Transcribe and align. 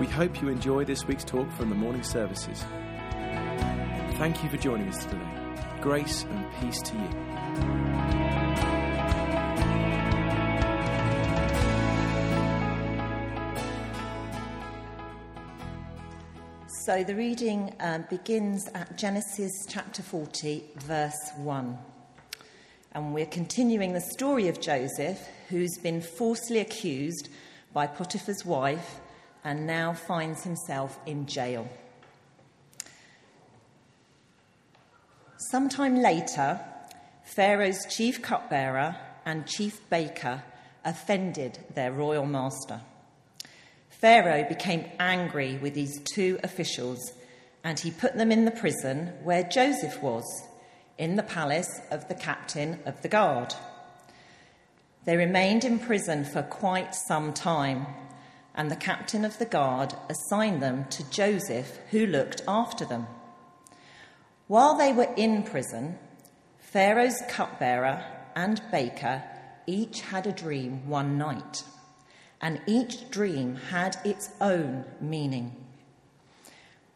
We 0.00 0.06
hope 0.06 0.40
you 0.40 0.48
enjoy 0.48 0.86
this 0.86 1.06
week's 1.06 1.24
talk 1.24 1.52
from 1.52 1.68
the 1.68 1.74
morning 1.74 2.02
services. 2.02 2.64
Thank 4.16 4.42
you 4.42 4.48
for 4.48 4.56
joining 4.56 4.88
us 4.88 5.04
today. 5.04 5.20
Grace 5.82 6.24
and 6.24 6.46
peace 6.58 6.80
to 6.80 6.94
you. 6.94 7.08
So 16.86 17.04
the 17.04 17.14
reading 17.14 17.74
um, 17.80 18.06
begins 18.08 18.70
at 18.74 18.96
Genesis 18.96 19.66
chapter 19.68 20.00
40, 20.00 20.64
verse 20.78 21.30
1. 21.36 21.76
And 22.92 23.12
we're 23.12 23.26
continuing 23.26 23.92
the 23.92 24.00
story 24.00 24.48
of 24.48 24.62
Joseph, 24.62 25.20
who's 25.50 25.76
been 25.76 26.00
falsely 26.00 26.60
accused 26.60 27.28
by 27.74 27.86
Potiphar's 27.86 28.46
wife 28.46 29.00
and 29.44 29.66
now 29.66 29.92
finds 29.92 30.44
himself 30.44 30.98
in 31.06 31.26
jail. 31.26 31.68
Sometime 35.50 35.96
later, 35.96 36.60
Pharaoh's 37.24 37.86
chief 37.88 38.20
cupbearer 38.22 38.96
and 39.24 39.46
chief 39.46 39.80
baker 39.88 40.42
offended 40.84 41.58
their 41.74 41.92
royal 41.92 42.26
master. 42.26 42.80
Pharaoh 43.88 44.46
became 44.48 44.84
angry 44.98 45.58
with 45.58 45.74
these 45.74 46.00
two 46.14 46.38
officials 46.42 47.12
and 47.62 47.78
he 47.78 47.90
put 47.90 48.16
them 48.16 48.32
in 48.32 48.44
the 48.44 48.50
prison 48.50 49.12
where 49.22 49.42
Joseph 49.42 50.02
was, 50.02 50.24
in 50.96 51.16
the 51.16 51.22
palace 51.22 51.80
of 51.90 52.08
the 52.08 52.14
captain 52.14 52.78
of 52.84 53.00
the 53.02 53.08
guard. 53.08 53.54
They 55.04 55.16
remained 55.16 55.64
in 55.64 55.78
prison 55.78 56.24
for 56.24 56.42
quite 56.42 56.94
some 56.94 57.32
time, 57.32 57.86
and 58.60 58.70
the 58.70 58.76
captain 58.76 59.24
of 59.24 59.38
the 59.38 59.46
guard 59.46 59.94
assigned 60.10 60.60
them 60.60 60.84
to 60.90 61.10
Joseph, 61.10 61.78
who 61.92 62.04
looked 62.04 62.42
after 62.46 62.84
them. 62.84 63.06
While 64.48 64.76
they 64.76 64.92
were 64.92 65.08
in 65.16 65.44
prison, 65.44 65.98
Pharaoh's 66.58 67.22
cupbearer 67.26 68.04
and 68.36 68.60
baker 68.70 69.22
each 69.66 70.02
had 70.02 70.26
a 70.26 70.32
dream 70.32 70.86
one 70.86 71.16
night 71.16 71.64
and 72.42 72.60
each 72.66 73.10
dream 73.10 73.56
had 73.70 73.96
its 74.04 74.28
own 74.42 74.84
meaning. 75.00 75.56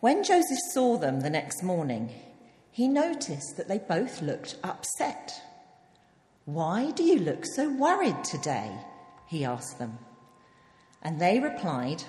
When 0.01 0.23
Joseph 0.23 0.59
saw 0.75 0.99
them 0.99 1.21
the 1.21 1.31
next 1.31 1.63
morning, 1.63 2.11
he 2.73 2.89
noticed 2.89 3.57
that 3.57 3.69
they 3.69 3.79
both 3.79 4.21
looked 4.21 4.59
upset. 4.63 5.33
Why 6.45 6.91
do 6.91 7.05
you 7.05 7.21
look 7.21 7.47
so 7.47 7.71
worried 7.71 8.23
today? 8.23 8.71
he 9.27 9.47
asked 9.47 9.79
them. 9.79 9.99
And 11.05 11.21
they 11.21 11.39
replied, 11.39 12.03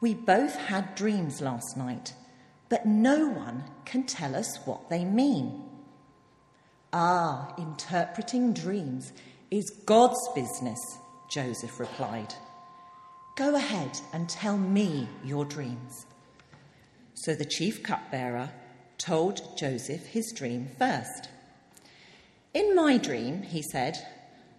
We 0.00 0.14
both 0.14 0.56
had 0.56 0.94
dreams 0.96 1.40
last 1.40 1.76
night, 1.76 2.12
but 2.68 2.84
no 2.84 3.28
one 3.28 3.64
can 3.84 4.04
tell 4.04 4.34
us 4.34 4.58
what 4.64 4.90
they 4.90 5.04
mean. 5.04 5.62
Ah, 6.92 7.54
interpreting 7.56 8.52
dreams 8.52 9.12
is 9.50 9.70
God's 9.86 10.20
business, 10.34 10.80
Joseph 11.30 11.78
replied. 11.78 12.34
Go 13.36 13.54
ahead 13.54 13.98
and 14.12 14.28
tell 14.28 14.58
me 14.58 15.08
your 15.24 15.44
dreams. 15.44 16.06
So 17.14 17.34
the 17.34 17.44
chief 17.44 17.82
cupbearer 17.82 18.50
told 18.98 19.56
Joseph 19.56 20.06
his 20.06 20.32
dream 20.32 20.68
first. 20.78 21.28
In 22.52 22.74
my 22.74 22.96
dream, 22.96 23.42
he 23.42 23.62
said, 23.62 23.96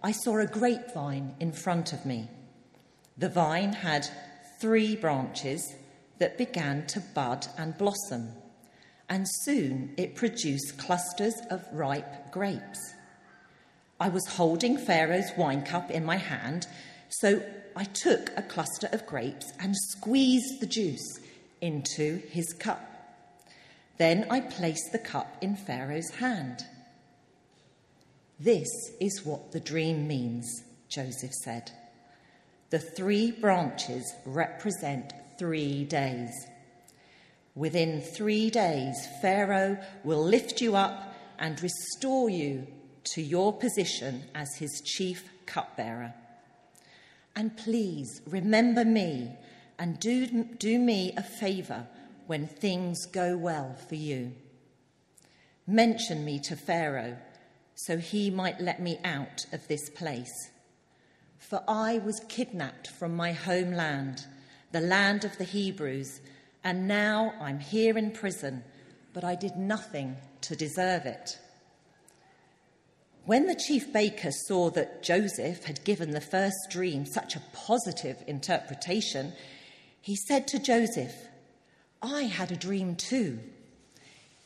I 0.02 0.12
saw 0.12 0.38
a 0.38 0.46
grapevine 0.46 1.34
in 1.38 1.52
front 1.52 1.92
of 1.92 2.06
me. 2.06 2.28
The 3.16 3.28
vine 3.28 3.72
had 3.72 4.08
three 4.58 4.96
branches 4.96 5.74
that 6.18 6.38
began 6.38 6.86
to 6.86 7.00
bud 7.00 7.46
and 7.58 7.76
blossom, 7.76 8.30
and 9.08 9.26
soon 9.28 9.92
it 9.96 10.14
produced 10.14 10.78
clusters 10.78 11.34
of 11.50 11.66
ripe 11.72 12.30
grapes. 12.30 12.94
I 14.00 14.08
was 14.08 14.26
holding 14.26 14.78
Pharaoh's 14.78 15.30
wine 15.36 15.62
cup 15.62 15.90
in 15.90 16.04
my 16.04 16.16
hand, 16.16 16.66
so 17.08 17.42
I 17.76 17.84
took 17.84 18.30
a 18.36 18.42
cluster 18.42 18.88
of 18.92 19.06
grapes 19.06 19.52
and 19.60 19.76
squeezed 19.76 20.60
the 20.60 20.66
juice 20.66 21.20
into 21.60 22.22
his 22.30 22.52
cup. 22.52 22.88
Then 23.98 24.26
I 24.30 24.40
placed 24.40 24.90
the 24.92 24.98
cup 24.98 25.36
in 25.40 25.54
Pharaoh's 25.54 26.10
hand. 26.10 26.64
This 28.40 28.68
is 29.00 29.24
what 29.24 29.52
the 29.52 29.60
dream 29.60 30.08
means, 30.08 30.64
Joseph 30.88 31.32
said. 31.44 31.70
The 32.72 32.78
three 32.78 33.32
branches 33.32 34.14
represent 34.24 35.12
three 35.38 35.84
days. 35.84 36.30
Within 37.54 38.00
three 38.00 38.48
days, 38.48 38.96
Pharaoh 39.20 39.76
will 40.04 40.24
lift 40.24 40.62
you 40.62 40.74
up 40.74 41.14
and 41.38 41.62
restore 41.62 42.30
you 42.30 42.66
to 43.12 43.20
your 43.20 43.52
position 43.52 44.22
as 44.34 44.56
his 44.56 44.80
chief 44.86 45.28
cupbearer. 45.44 46.14
And 47.36 47.54
please 47.58 48.22
remember 48.26 48.86
me 48.86 49.36
and 49.78 50.00
do, 50.00 50.44
do 50.44 50.78
me 50.78 51.12
a 51.14 51.22
favour 51.22 51.86
when 52.26 52.46
things 52.46 53.04
go 53.04 53.36
well 53.36 53.76
for 53.86 53.96
you. 53.96 54.32
Mention 55.66 56.24
me 56.24 56.38
to 56.38 56.56
Pharaoh 56.56 57.18
so 57.74 57.98
he 57.98 58.30
might 58.30 58.62
let 58.62 58.80
me 58.80 58.98
out 59.04 59.44
of 59.52 59.68
this 59.68 59.90
place. 59.90 60.51
For 61.48 61.62
I 61.68 61.98
was 61.98 62.24
kidnapped 62.28 62.86
from 62.86 63.14
my 63.14 63.32
homeland, 63.32 64.26
the 64.70 64.80
land 64.80 65.24
of 65.24 65.36
the 65.36 65.44
Hebrews, 65.44 66.20
and 66.64 66.88
now 66.88 67.34
I'm 67.40 67.58
here 67.58 67.98
in 67.98 68.12
prison, 68.12 68.64
but 69.12 69.24
I 69.24 69.34
did 69.34 69.56
nothing 69.56 70.16
to 70.42 70.56
deserve 70.56 71.04
it. 71.04 71.38
When 73.24 73.46
the 73.46 73.54
chief 73.54 73.92
baker 73.92 74.30
saw 74.30 74.70
that 74.70 75.02
Joseph 75.02 75.64
had 75.64 75.84
given 75.84 76.12
the 76.12 76.20
first 76.20 76.70
dream 76.70 77.04
such 77.04 77.36
a 77.36 77.42
positive 77.52 78.22
interpretation, 78.26 79.32
he 80.00 80.16
said 80.16 80.48
to 80.48 80.58
Joseph, 80.58 81.14
I 82.00 82.22
had 82.22 82.50
a 82.50 82.56
dream 82.56 82.96
too. 82.96 83.40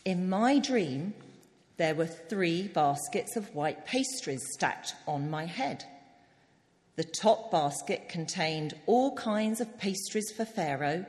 In 0.05 0.29
my 0.29 0.59
dream, 0.59 1.15
there 1.77 1.95
were 1.95 2.07
three 2.07 2.69
baskets 2.69 3.37
of 3.37 3.55
white 3.55 3.87
pastries 3.87 4.43
stacked 4.53 4.95
on 5.07 5.31
my 5.31 5.45
head. 5.45 5.85
The 6.97 7.05
top 7.05 7.51
basket 7.51 8.09
contained 8.09 8.75
all 8.87 9.15
kinds 9.15 9.61
of 9.61 9.79
pastries 9.79 10.31
for 10.31 10.47
Pharaoh, 10.47 11.05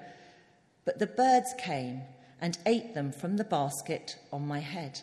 but 0.84 1.00
the 1.00 1.08
birds 1.08 1.53
came 1.58 2.02
and 2.42 2.58
ate 2.66 2.94
them 2.94 3.12
from 3.12 3.38
the 3.38 3.46
basket 3.46 4.18
on 4.31 4.46
my 4.46 4.59
head. 4.59 5.02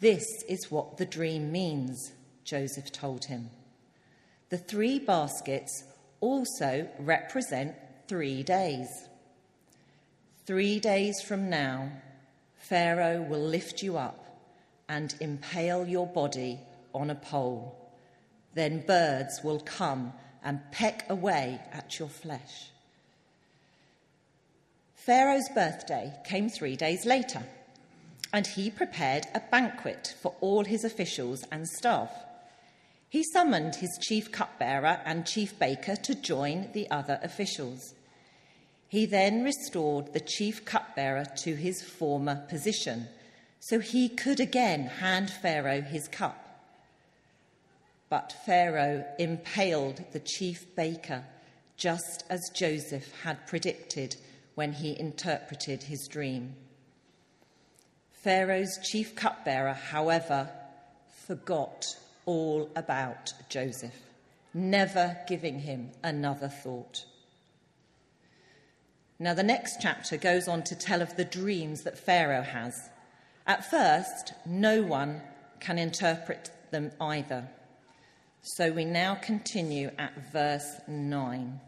This 0.00 0.26
is 0.48 0.70
what 0.70 0.96
the 0.96 1.06
dream 1.06 1.52
means, 1.52 2.12
Joseph 2.42 2.90
told 2.90 3.26
him. 3.26 3.50
The 4.50 4.58
three 4.58 4.98
baskets 4.98 5.84
also 6.20 6.88
represent 6.98 7.76
three 8.08 8.42
days. 8.42 8.88
Three 10.46 10.80
days 10.80 11.22
from 11.22 11.48
now, 11.48 11.92
Pharaoh 12.58 13.22
will 13.22 13.40
lift 13.40 13.82
you 13.82 13.96
up 13.96 14.40
and 14.88 15.14
impale 15.20 15.86
your 15.86 16.06
body 16.06 16.58
on 16.92 17.10
a 17.10 17.14
pole. 17.14 17.83
Then 18.54 18.84
birds 18.86 19.42
will 19.42 19.60
come 19.60 20.12
and 20.42 20.60
peck 20.70 21.08
away 21.08 21.60
at 21.72 21.98
your 21.98 22.08
flesh. 22.08 22.70
Pharaoh's 24.94 25.48
birthday 25.54 26.14
came 26.24 26.48
three 26.48 26.76
days 26.76 27.04
later 27.04 27.42
and 28.32 28.46
he 28.46 28.70
prepared 28.70 29.26
a 29.34 29.40
banquet 29.50 30.14
for 30.20 30.34
all 30.40 30.64
his 30.64 30.82
officials 30.82 31.44
and 31.52 31.68
staff. 31.68 32.10
He 33.08 33.22
summoned 33.22 33.76
his 33.76 33.96
chief 34.00 34.32
cupbearer 34.32 35.00
and 35.04 35.24
chief 35.24 35.56
baker 35.56 35.94
to 35.94 36.14
join 36.14 36.70
the 36.72 36.90
other 36.90 37.20
officials. 37.22 37.94
He 38.88 39.06
then 39.06 39.44
restored 39.44 40.12
the 40.12 40.20
chief 40.20 40.64
cupbearer 40.64 41.26
to 41.42 41.54
his 41.54 41.80
former 41.82 42.44
position, 42.48 43.06
so 43.60 43.78
he 43.78 44.08
could 44.08 44.40
again 44.40 44.86
hand 44.86 45.30
Pharaoh 45.30 45.80
his 45.80 46.08
cup. 46.08 46.43
But 48.08 48.34
Pharaoh 48.44 49.04
impaled 49.18 50.04
the 50.12 50.20
chief 50.20 50.74
baker, 50.76 51.24
just 51.76 52.24
as 52.30 52.50
Joseph 52.54 53.22
had 53.22 53.46
predicted 53.46 54.16
when 54.54 54.72
he 54.72 54.98
interpreted 54.98 55.84
his 55.84 56.06
dream. 56.06 56.54
Pharaoh's 58.12 58.78
chief 58.82 59.14
cupbearer, 59.14 59.74
however, 59.74 60.48
forgot 61.26 61.84
all 62.26 62.70
about 62.76 63.34
Joseph, 63.48 63.98
never 64.52 65.18
giving 65.26 65.60
him 65.60 65.90
another 66.02 66.48
thought. 66.48 67.04
Now, 69.18 69.34
the 69.34 69.42
next 69.42 69.80
chapter 69.80 70.16
goes 70.16 70.48
on 70.48 70.62
to 70.64 70.74
tell 70.74 71.02
of 71.02 71.16
the 71.16 71.24
dreams 71.24 71.82
that 71.82 71.98
Pharaoh 71.98 72.42
has. 72.42 72.90
At 73.46 73.70
first, 73.70 74.32
no 74.44 74.82
one 74.82 75.22
can 75.60 75.78
interpret 75.78 76.50
them 76.70 76.90
either. 77.00 77.48
So 78.46 78.70
we 78.70 78.84
now 78.84 79.14
continue 79.14 79.90
at 79.96 80.30
verse 80.30 80.78
9. 80.86 81.60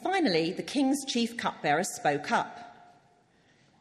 Finally, 0.00 0.52
the 0.52 0.62
king's 0.62 1.04
chief 1.04 1.36
cupbearer 1.36 1.82
spoke 1.82 2.30
up. 2.30 3.02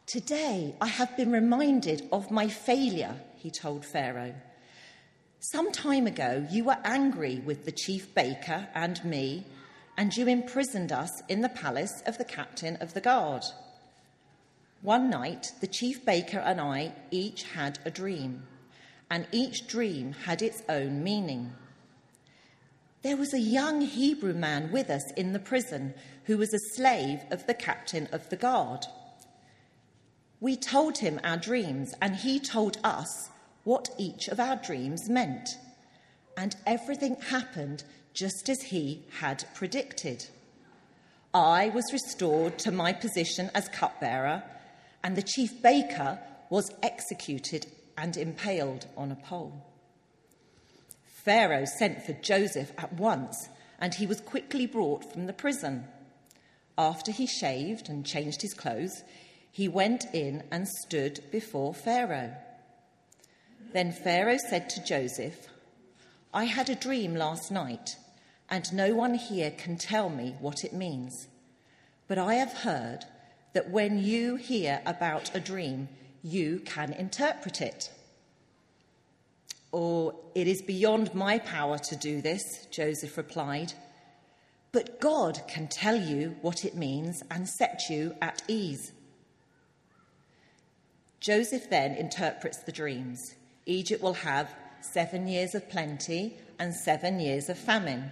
Today 0.07 0.73
I 0.81 0.87
have 0.87 1.15
been 1.15 1.31
reminded 1.31 2.09
of 2.11 2.31
my 2.31 2.47
failure, 2.47 3.13
he 3.35 3.51
told 3.51 3.85
Pharaoh. 3.85 4.33
Some 5.39 5.71
time 5.71 6.07
ago, 6.07 6.43
you 6.49 6.63
were 6.63 6.79
angry 6.83 7.43
with 7.45 7.65
the 7.65 7.71
chief 7.71 8.15
baker 8.15 8.67
and 8.73 9.05
me, 9.05 9.45
and 9.95 10.17
you 10.17 10.25
imprisoned 10.27 10.91
us 10.91 11.21
in 11.29 11.41
the 11.41 11.49
palace 11.49 12.01
of 12.07 12.17
the 12.17 12.25
captain 12.25 12.77
of 12.77 12.95
the 12.95 13.01
guard. 13.01 13.43
One 14.81 15.11
night, 15.11 15.51
the 15.61 15.67
chief 15.67 16.03
baker 16.03 16.39
and 16.39 16.59
I 16.59 16.93
each 17.11 17.43
had 17.43 17.77
a 17.85 17.91
dream, 17.91 18.47
and 19.09 19.27
each 19.31 19.67
dream 19.67 20.13
had 20.25 20.41
its 20.41 20.63
own 20.67 21.03
meaning. 21.03 21.53
There 23.03 23.17
was 23.17 23.33
a 23.33 23.39
young 23.39 23.81
Hebrew 23.81 24.33
man 24.33 24.71
with 24.71 24.89
us 24.89 25.11
in 25.15 25.33
the 25.33 25.39
prison 25.39 25.93
who 26.25 26.37
was 26.37 26.53
a 26.53 26.75
slave 26.75 27.21
of 27.31 27.47
the 27.47 27.53
captain 27.53 28.07
of 28.11 28.29
the 28.29 28.35
guard. 28.35 28.85
We 30.39 30.55
told 30.55 30.97
him 30.97 31.19
our 31.23 31.37
dreams, 31.37 31.93
and 32.01 32.15
he 32.15 32.39
told 32.39 32.77
us 32.83 33.29
what 33.63 33.89
each 33.97 34.27
of 34.27 34.39
our 34.39 34.55
dreams 34.55 35.09
meant. 35.09 35.49
And 36.35 36.55
everything 36.65 37.15
happened 37.15 37.83
just 38.13 38.49
as 38.49 38.61
he 38.61 39.05
had 39.19 39.45
predicted. 39.53 40.27
I 41.33 41.69
was 41.69 41.93
restored 41.93 42.59
to 42.59 42.71
my 42.71 42.93
position 42.93 43.51
as 43.53 43.69
cupbearer, 43.69 44.43
and 45.03 45.15
the 45.15 45.21
chief 45.21 45.61
baker 45.61 46.19
was 46.49 46.71
executed 46.83 47.67
and 47.97 48.15
impaled 48.15 48.85
on 48.95 49.11
a 49.11 49.15
pole. 49.15 49.65
Pharaoh 51.05 51.65
sent 51.65 52.03
for 52.03 52.13
Joseph 52.13 52.71
at 52.77 52.93
once, 52.93 53.49
and 53.79 53.93
he 53.93 54.05
was 54.05 54.21
quickly 54.21 54.65
brought 54.65 55.11
from 55.11 55.25
the 55.25 55.33
prison. 55.33 55.85
After 56.77 57.11
he 57.11 57.25
shaved 57.25 57.89
and 57.89 58.05
changed 58.05 58.41
his 58.41 58.53
clothes, 58.53 59.03
he 59.51 59.67
went 59.67 60.05
in 60.13 60.43
and 60.51 60.67
stood 60.67 61.21
before 61.31 61.73
Pharaoh. 61.73 62.35
Then 63.73 63.91
Pharaoh 63.91 64.37
said 64.37 64.69
to 64.69 64.83
Joseph, 64.83 65.47
I 66.33 66.45
had 66.45 66.69
a 66.69 66.75
dream 66.75 67.15
last 67.15 67.51
night, 67.51 67.97
and 68.49 68.71
no 68.71 68.93
one 68.93 69.15
here 69.15 69.51
can 69.51 69.77
tell 69.77 70.09
me 70.09 70.35
what 70.39 70.63
it 70.63 70.73
means. 70.73 71.27
But 72.07 72.19
I 72.19 72.35
have 72.35 72.53
heard 72.53 73.05
that 73.53 73.69
when 73.69 74.01
you 74.01 74.35
hear 74.35 74.81
about 74.85 75.35
a 75.35 75.39
dream, 75.39 75.89
you 76.23 76.59
can 76.65 76.93
interpret 76.93 77.61
it. 77.61 77.91
Or, 79.71 80.15
it 80.33 80.47
is 80.47 80.61
beyond 80.61 81.13
my 81.13 81.39
power 81.39 81.77
to 81.77 81.95
do 81.95 82.21
this, 82.21 82.67
Joseph 82.71 83.17
replied. 83.17 83.73
But 84.71 84.99
God 84.99 85.41
can 85.47 85.67
tell 85.67 85.95
you 85.95 86.35
what 86.41 86.65
it 86.65 86.75
means 86.75 87.21
and 87.29 87.47
set 87.47 87.89
you 87.89 88.15
at 88.21 88.41
ease. 88.47 88.91
Joseph 91.19 91.69
then 91.69 91.93
interprets 91.93 92.59
the 92.59 92.71
dreams. 92.71 93.35
Egypt 93.65 94.01
will 94.01 94.13
have 94.13 94.53
seven 94.81 95.27
years 95.27 95.55
of 95.55 95.69
plenty 95.69 96.37
and 96.59 96.73
seven 96.73 97.19
years 97.19 97.49
of 97.49 97.57
famine. 97.57 98.11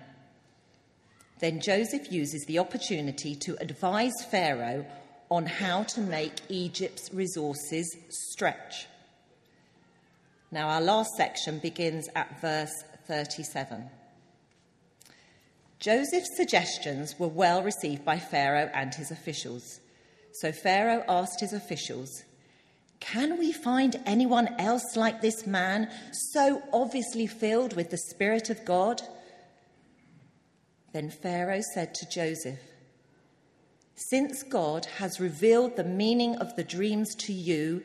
Then 1.40 1.60
Joseph 1.60 2.12
uses 2.12 2.46
the 2.46 2.60
opportunity 2.60 3.36
to 3.36 3.58
advise 3.62 4.14
Pharaoh 4.30 4.86
on 5.30 5.46
how 5.46 5.84
to 5.84 6.02
make 6.02 6.34
Egypt's 6.50 7.14
resources 7.14 7.96
stretch. 8.10 8.88
Now, 10.52 10.70
our 10.70 10.82
last 10.82 11.16
section 11.18 11.60
begins 11.60 12.08
at 12.16 12.40
verse 12.42 12.84
37. 13.08 13.90
Joseph's 15.80 16.36
suggestions 16.36 17.20
were 17.20 17.28
well 17.28 17.62
received 17.62 18.06
by 18.06 18.18
Pharaoh 18.18 18.70
and 18.74 18.94
his 18.94 19.12
officials. 19.12 19.82
So 20.34 20.52
Pharaoh 20.52 21.04
asked 21.08 21.40
his 21.40 21.54
officials, 21.54 22.24
can 23.00 23.38
we 23.38 23.52
find 23.52 24.02
anyone 24.06 24.56
else 24.60 24.96
like 24.96 25.22
this 25.22 25.46
man, 25.46 25.90
so 26.32 26.62
obviously 26.74 27.28
filled 27.28 27.76
with 27.76 27.90
the 27.90 27.98
Spirit 27.98 28.50
of 28.50 28.66
God? 28.66 29.02
Then 30.94 31.10
Pharaoh 31.10 31.62
said 31.74 31.94
to 31.96 32.10
Joseph, 32.10 32.60
Since 33.96 34.44
God 34.44 34.86
has 34.98 35.22
revealed 35.22 35.76
the 35.76 35.84
meaning 35.84 36.36
of 36.36 36.56
the 36.56 36.64
dreams 36.64 37.16
to 37.16 37.34
you, 37.34 37.82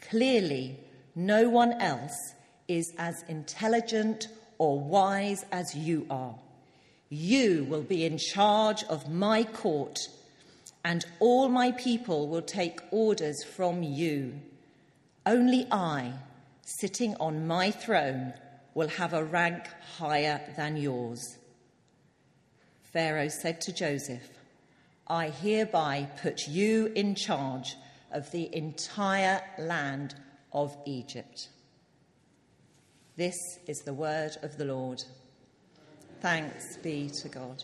clearly 0.00 0.78
no 1.14 1.48
one 1.48 1.80
else 1.80 2.34
is 2.68 2.92
as 2.98 3.24
intelligent 3.28 4.28
or 4.58 4.78
wise 4.78 5.44
as 5.50 5.74
you 5.74 6.06
are. 6.10 6.34
You 7.08 7.64
will 7.64 7.82
be 7.82 8.04
in 8.04 8.18
charge 8.18 8.84
of 8.84 9.10
my 9.10 9.44
court 9.44 10.08
and 10.84 11.04
all 11.20 11.48
my 11.48 11.72
people 11.72 12.28
will 12.28 12.42
take 12.42 12.80
orders 12.90 13.42
from 13.42 13.82
you. 13.82 14.40
Only 15.24 15.66
I, 15.70 16.12
sitting 16.62 17.16
on 17.16 17.46
my 17.46 17.70
throne, 17.70 18.34
will 18.74 18.88
have 18.88 19.14
a 19.14 19.24
rank 19.24 19.64
higher 19.96 20.40
than 20.56 20.76
yours. 20.76 21.38
Pharaoh 22.92 23.28
said 23.28 23.60
to 23.62 23.72
Joseph, 23.72 24.35
I 25.06 25.28
hereby 25.28 26.08
put 26.20 26.48
you 26.48 26.92
in 26.94 27.14
charge 27.14 27.76
of 28.12 28.30
the 28.32 28.54
entire 28.54 29.40
land 29.58 30.14
of 30.52 30.76
Egypt. 30.84 31.48
This 33.16 33.36
is 33.66 33.80
the 33.80 33.94
word 33.94 34.36
of 34.42 34.58
the 34.58 34.64
Lord. 34.64 35.02
Thanks 36.20 36.76
be 36.78 37.08
to 37.22 37.28
God. 37.28 37.62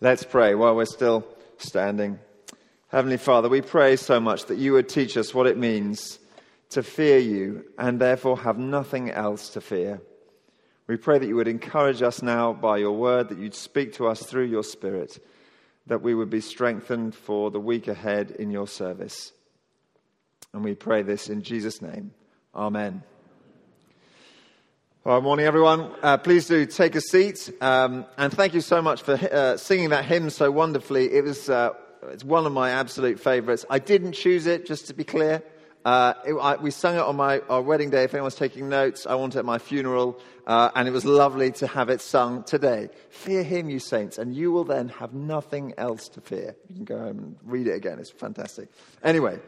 Let's 0.00 0.24
pray 0.24 0.54
while 0.54 0.76
we're 0.76 0.84
still 0.84 1.24
standing. 1.58 2.18
Heavenly 2.88 3.16
Father, 3.16 3.48
we 3.48 3.62
pray 3.62 3.96
so 3.96 4.20
much 4.20 4.46
that 4.46 4.58
you 4.58 4.72
would 4.74 4.88
teach 4.88 5.16
us 5.16 5.34
what 5.34 5.46
it 5.46 5.56
means 5.56 6.18
to 6.70 6.82
fear 6.82 7.18
you 7.18 7.64
and 7.78 8.00
therefore 8.00 8.38
have 8.38 8.58
nothing 8.58 9.10
else 9.10 9.48
to 9.50 9.60
fear. 9.60 10.00
We 10.86 10.96
pray 10.96 11.18
that 11.18 11.26
you 11.26 11.36
would 11.36 11.48
encourage 11.48 12.02
us 12.02 12.22
now 12.22 12.52
by 12.52 12.78
your 12.78 12.92
word, 12.92 13.30
that 13.30 13.38
you'd 13.38 13.54
speak 13.54 13.94
to 13.94 14.06
us 14.06 14.22
through 14.22 14.44
your 14.44 14.62
spirit, 14.62 15.24
that 15.86 16.02
we 16.02 16.14
would 16.14 16.30
be 16.30 16.40
strengthened 16.40 17.14
for 17.14 17.50
the 17.50 17.60
week 17.60 17.88
ahead 17.88 18.30
in 18.32 18.50
your 18.50 18.66
service. 18.66 19.32
And 20.52 20.64
we 20.64 20.74
pray 20.74 21.02
this 21.02 21.28
in 21.28 21.42
Jesus' 21.42 21.82
name. 21.82 22.12
Amen. 22.54 23.02
Well, 25.04 25.20
morning, 25.20 25.44
everyone. 25.44 25.90
Uh, 26.02 26.16
please 26.16 26.46
do 26.46 26.64
take 26.64 26.94
a 26.94 27.00
seat. 27.00 27.52
Um, 27.60 28.06
and 28.16 28.32
thank 28.32 28.54
you 28.54 28.62
so 28.62 28.80
much 28.80 29.02
for 29.02 29.12
uh, 29.12 29.56
singing 29.58 29.90
that 29.90 30.06
hymn 30.06 30.30
so 30.30 30.50
wonderfully. 30.50 31.12
It 31.12 31.24
was 31.24 31.50
uh, 31.50 31.70
it's 32.04 32.24
one 32.24 32.46
of 32.46 32.52
my 32.52 32.70
absolute 32.70 33.20
favorites. 33.20 33.66
I 33.68 33.78
didn't 33.78 34.12
choose 34.12 34.46
it, 34.46 34.66
just 34.66 34.86
to 34.86 34.94
be 34.94 35.04
clear. 35.04 35.42
Uh, 35.84 36.14
it, 36.26 36.34
I, 36.34 36.56
we 36.56 36.70
sung 36.70 36.94
it 36.96 37.00
on 37.00 37.16
my 37.16 37.40
our 37.50 37.60
wedding 37.60 37.90
day. 37.90 38.04
If 38.04 38.14
anyone's 38.14 38.34
taking 38.34 38.68
notes, 38.68 39.06
I 39.06 39.14
want 39.16 39.36
it 39.36 39.40
at 39.40 39.44
my 39.44 39.58
funeral. 39.58 40.18
Uh, 40.46 40.70
and 40.74 40.88
it 40.88 40.90
was 40.90 41.04
lovely 41.04 41.50
to 41.52 41.66
have 41.66 41.88
it 41.88 42.00
sung 42.00 42.42
today. 42.44 42.90
Fear 43.10 43.42
him, 43.42 43.70
you 43.70 43.78
saints, 43.78 44.18
and 44.18 44.34
you 44.34 44.52
will 44.52 44.64
then 44.64 44.88
have 44.88 45.12
nothing 45.14 45.74
else 45.78 46.08
to 46.10 46.20
fear. 46.20 46.56
You 46.68 46.76
can 46.76 46.84
go 46.84 46.98
home 46.98 47.18
and 47.18 47.36
read 47.44 47.66
it 47.66 47.74
again. 47.74 47.98
It's 47.98 48.10
fantastic. 48.10 48.68
Anyway. 49.02 49.38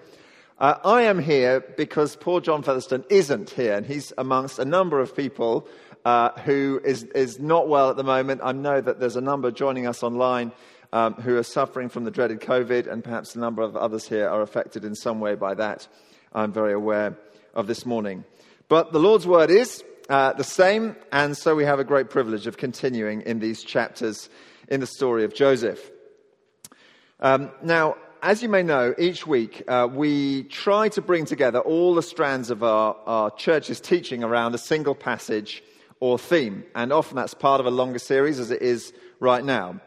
Uh, 0.58 0.78
I 0.86 1.02
am 1.02 1.18
here 1.18 1.60
because 1.76 2.16
poor 2.16 2.40
John 2.40 2.62
Featherstone 2.62 3.04
isn't 3.10 3.50
here, 3.50 3.74
and 3.74 3.84
he's 3.84 4.10
amongst 4.16 4.58
a 4.58 4.64
number 4.64 5.00
of 5.00 5.14
people 5.14 5.68
uh, 6.06 6.30
who 6.40 6.80
is, 6.82 7.02
is 7.14 7.38
not 7.38 7.68
well 7.68 7.90
at 7.90 7.96
the 7.96 8.04
moment. 8.04 8.40
I 8.42 8.52
know 8.52 8.80
that 8.80 8.98
there's 8.98 9.16
a 9.16 9.20
number 9.20 9.50
joining 9.50 9.86
us 9.86 10.02
online 10.02 10.52
um, 10.94 11.12
who 11.14 11.36
are 11.36 11.42
suffering 11.42 11.90
from 11.90 12.04
the 12.04 12.10
dreaded 12.10 12.40
COVID, 12.40 12.90
and 12.90 13.04
perhaps 13.04 13.36
a 13.36 13.38
number 13.38 13.60
of 13.60 13.76
others 13.76 14.08
here 14.08 14.28
are 14.28 14.40
affected 14.40 14.82
in 14.84 14.94
some 14.94 15.20
way 15.20 15.34
by 15.34 15.52
that. 15.54 15.88
I'm 16.36 16.52
very 16.52 16.74
aware 16.74 17.16
of 17.54 17.66
this 17.66 17.86
morning. 17.86 18.22
But 18.68 18.92
the 18.92 18.98
Lord's 18.98 19.26
word 19.26 19.50
is 19.50 19.82
uh, 20.10 20.34
the 20.34 20.44
same, 20.44 20.94
and 21.10 21.34
so 21.34 21.56
we 21.56 21.64
have 21.64 21.80
a 21.80 21.84
great 21.84 22.10
privilege 22.10 22.46
of 22.46 22.58
continuing 22.58 23.22
in 23.22 23.38
these 23.38 23.64
chapters 23.64 24.28
in 24.68 24.80
the 24.80 24.86
story 24.86 25.24
of 25.24 25.32
Joseph. 25.32 25.90
Um, 27.20 27.50
now, 27.62 27.96
as 28.20 28.42
you 28.42 28.50
may 28.50 28.62
know, 28.62 28.94
each 28.98 29.26
week 29.26 29.62
uh, 29.66 29.88
we 29.90 30.42
try 30.42 30.90
to 30.90 31.00
bring 31.00 31.24
together 31.24 31.60
all 31.60 31.94
the 31.94 32.02
strands 32.02 32.50
of 32.50 32.62
our, 32.62 32.94
our 33.06 33.30
church's 33.30 33.80
teaching 33.80 34.22
around 34.22 34.54
a 34.54 34.58
single 34.58 34.94
passage 34.94 35.62
or 36.00 36.18
theme. 36.18 36.64
And 36.74 36.92
often 36.92 37.16
that's 37.16 37.32
part 37.32 37.60
of 37.60 37.66
a 37.66 37.70
longer 37.70 37.98
series, 37.98 38.38
as 38.38 38.50
it 38.50 38.60
is 38.60 38.92
right 39.20 39.42
now. 39.42 39.80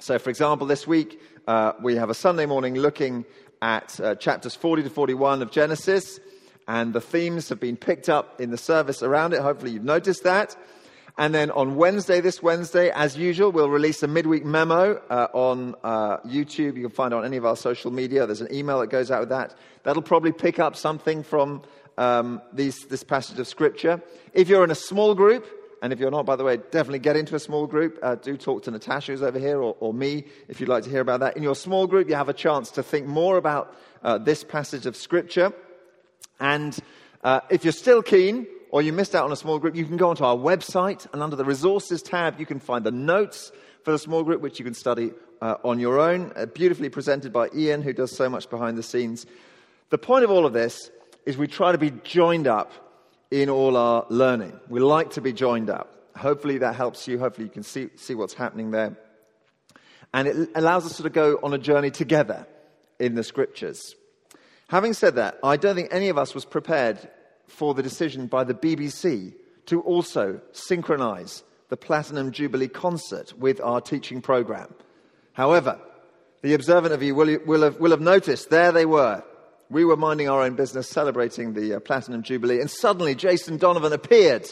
So, 0.00 0.18
for 0.18 0.30
example, 0.30 0.66
this 0.66 0.84
week 0.84 1.20
uh, 1.46 1.74
we 1.80 1.94
have 1.94 2.10
a 2.10 2.14
Sunday 2.14 2.44
morning 2.46 2.74
looking 2.74 3.24
at 3.62 3.98
uh, 4.00 4.14
chapters 4.16 4.54
40 4.54 4.84
to 4.84 4.90
41 4.90 5.42
of 5.42 5.50
Genesis, 5.50 6.20
and 6.68 6.92
the 6.92 7.00
themes 7.00 7.48
have 7.48 7.60
been 7.60 7.76
picked 7.76 8.08
up 8.08 8.40
in 8.40 8.50
the 8.50 8.58
service 8.58 9.02
around 9.02 9.32
it. 9.32 9.40
Hopefully, 9.40 9.72
you've 9.72 9.84
noticed 9.84 10.24
that. 10.24 10.56
And 11.18 11.34
then 11.34 11.50
on 11.50 11.76
Wednesday, 11.76 12.20
this 12.20 12.42
Wednesday, 12.42 12.90
as 12.90 13.16
usual, 13.16 13.50
we'll 13.50 13.70
release 13.70 14.02
a 14.02 14.06
midweek 14.06 14.44
memo 14.44 15.00
uh, 15.08 15.28
on 15.32 15.74
uh, 15.82 16.18
YouTube. 16.18 16.76
You 16.76 16.82
can 16.82 16.90
find 16.90 17.14
it 17.14 17.16
on 17.16 17.24
any 17.24 17.38
of 17.38 17.46
our 17.46 17.56
social 17.56 17.90
media. 17.90 18.26
There's 18.26 18.42
an 18.42 18.52
email 18.52 18.80
that 18.80 18.88
goes 18.88 19.10
out 19.10 19.20
with 19.20 19.30
that. 19.30 19.54
That'll 19.84 20.02
probably 20.02 20.32
pick 20.32 20.58
up 20.58 20.76
something 20.76 21.22
from 21.22 21.62
um, 21.96 22.42
these, 22.52 22.84
this 22.86 23.02
passage 23.02 23.38
of 23.38 23.48
Scripture. 23.48 24.02
If 24.34 24.50
you're 24.50 24.62
in 24.62 24.70
a 24.70 24.74
small 24.74 25.14
group, 25.14 25.46
and 25.82 25.92
if 25.92 26.00
you're 26.00 26.10
not, 26.10 26.24
by 26.24 26.36
the 26.36 26.44
way, 26.44 26.56
definitely 26.56 26.98
get 27.00 27.16
into 27.16 27.34
a 27.34 27.38
small 27.38 27.66
group. 27.66 27.98
Uh, 28.02 28.14
do 28.14 28.36
talk 28.36 28.62
to 28.64 28.70
Natasha, 28.70 29.12
who's 29.12 29.22
over 29.22 29.38
here, 29.38 29.60
or, 29.60 29.76
or, 29.80 29.92
me, 29.92 30.24
if 30.48 30.60
you'd 30.60 30.68
like 30.68 30.84
to 30.84 30.90
hear 30.90 31.00
about 31.00 31.20
that. 31.20 31.36
In 31.36 31.42
your 31.42 31.54
small 31.54 31.86
group, 31.86 32.08
you 32.08 32.14
have 32.14 32.28
a 32.28 32.34
chance 32.34 32.70
to 32.72 32.82
think 32.82 33.06
more 33.06 33.36
about 33.36 33.74
uh, 34.02 34.18
this 34.18 34.42
passage 34.42 34.86
of 34.86 34.96
Scripture. 34.96 35.52
And 36.40 36.78
uh, 37.22 37.40
if 37.50 37.64
you're 37.64 37.72
still 37.72 38.02
keen, 38.02 38.46
or 38.70 38.82
you 38.82 38.92
missed 38.92 39.14
out 39.14 39.24
on 39.24 39.32
a 39.32 39.36
small 39.36 39.58
group, 39.58 39.76
you 39.76 39.84
can 39.84 39.96
go 39.96 40.10
onto 40.10 40.24
our 40.24 40.36
website, 40.36 41.06
and 41.12 41.22
under 41.22 41.36
the 41.36 41.44
resources 41.44 42.02
tab, 42.02 42.40
you 42.40 42.46
can 42.46 42.58
find 42.58 42.84
the 42.84 42.90
notes 42.90 43.52
for 43.84 43.92
the 43.92 43.98
small 43.98 44.22
group, 44.22 44.40
which 44.40 44.58
you 44.58 44.64
can 44.64 44.74
study 44.74 45.12
uh, 45.40 45.56
on 45.62 45.78
your 45.78 46.00
own. 46.00 46.32
Uh, 46.36 46.46
beautifully 46.46 46.88
presented 46.88 47.32
by 47.32 47.48
Ian, 47.54 47.82
who 47.82 47.92
does 47.92 48.16
so 48.16 48.28
much 48.28 48.48
behind 48.48 48.78
the 48.78 48.82
scenes. 48.82 49.26
The 49.90 49.98
point 49.98 50.24
of 50.24 50.30
all 50.30 50.46
of 50.46 50.52
this 50.52 50.90
is 51.26 51.36
we 51.36 51.46
try 51.46 51.72
to 51.72 51.78
be 51.78 51.90
joined 52.02 52.46
up 52.46 52.72
in 53.30 53.50
all 53.50 53.76
our 53.76 54.06
learning. 54.08 54.58
We 54.68 54.80
like 54.80 55.10
to 55.12 55.20
be 55.20 55.32
joined 55.32 55.70
up. 55.70 55.92
Hopefully 56.16 56.58
that 56.58 56.74
helps 56.74 57.06
you. 57.08 57.18
Hopefully 57.18 57.46
you 57.46 57.52
can 57.52 57.62
see, 57.62 57.88
see 57.96 58.14
what's 58.14 58.34
happening 58.34 58.70
there. 58.70 58.96
And 60.14 60.28
it 60.28 60.50
allows 60.54 60.86
us 60.86 60.96
to 60.98 61.10
go 61.10 61.38
on 61.42 61.52
a 61.52 61.58
journey 61.58 61.90
together 61.90 62.46
in 62.98 63.14
the 63.14 63.22
scriptures. 63.22 63.94
Having 64.68 64.94
said 64.94 65.16
that, 65.16 65.38
I 65.42 65.56
don't 65.56 65.74
think 65.74 65.88
any 65.92 66.08
of 66.08 66.18
us 66.18 66.34
was 66.34 66.44
prepared 66.44 66.98
for 67.46 67.74
the 67.74 67.82
decision 67.82 68.26
by 68.26 68.44
the 68.44 68.54
BBC 68.54 69.34
to 69.66 69.80
also 69.82 70.40
synchronize 70.52 71.42
the 71.68 71.76
Platinum 71.76 72.32
Jubilee 72.32 72.68
concert 72.68 73.32
with 73.38 73.60
our 73.60 73.80
teaching 73.80 74.22
program. 74.22 74.74
However, 75.32 75.78
the 76.42 76.54
observant 76.54 76.94
of 76.94 77.02
you 77.02 77.14
will, 77.14 77.38
will, 77.44 77.62
have, 77.62 77.78
will 77.78 77.90
have 77.90 78.00
noticed 78.00 78.50
there 78.50 78.72
they 78.72 78.86
were. 78.86 79.22
We 79.68 79.84
were 79.84 79.96
minding 79.96 80.28
our 80.28 80.42
own 80.42 80.54
business, 80.54 80.88
celebrating 80.88 81.54
the 81.54 81.74
uh, 81.74 81.80
Platinum 81.80 82.22
Jubilee, 82.22 82.60
and 82.60 82.70
suddenly 82.70 83.16
Jason 83.16 83.56
Donovan 83.56 83.92
appeared 83.92 84.46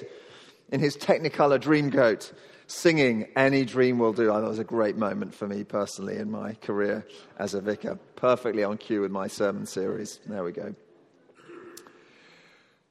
in 0.73 0.81
his 0.81 0.97
Technicolor 0.97 1.61
Dreamcoat 1.61 2.33
singing 2.67 3.29
Any 3.37 3.65
Dream 3.65 3.99
Will 4.01 4.13
Do. 4.13 4.27
Thought 4.27 4.43
it 4.43 4.49
was 4.49 4.59
a 4.59 4.65
great 4.65 4.97
moment 4.97 5.33
for 5.33 5.47
me 5.47 5.63
personally 5.63 6.17
in 6.17 6.33
my 6.33 6.55
career 6.55 7.07
as 7.39 7.55
a 7.55 7.61
vicar. 7.61 7.97
Perfectly 8.17 8.65
on 8.65 8.77
cue 8.77 9.03
with 9.03 9.13
my 9.13 9.29
sermon 9.29 9.67
series. 9.67 10.19
There 10.27 10.43
we 10.43 10.51
go. 10.51 10.75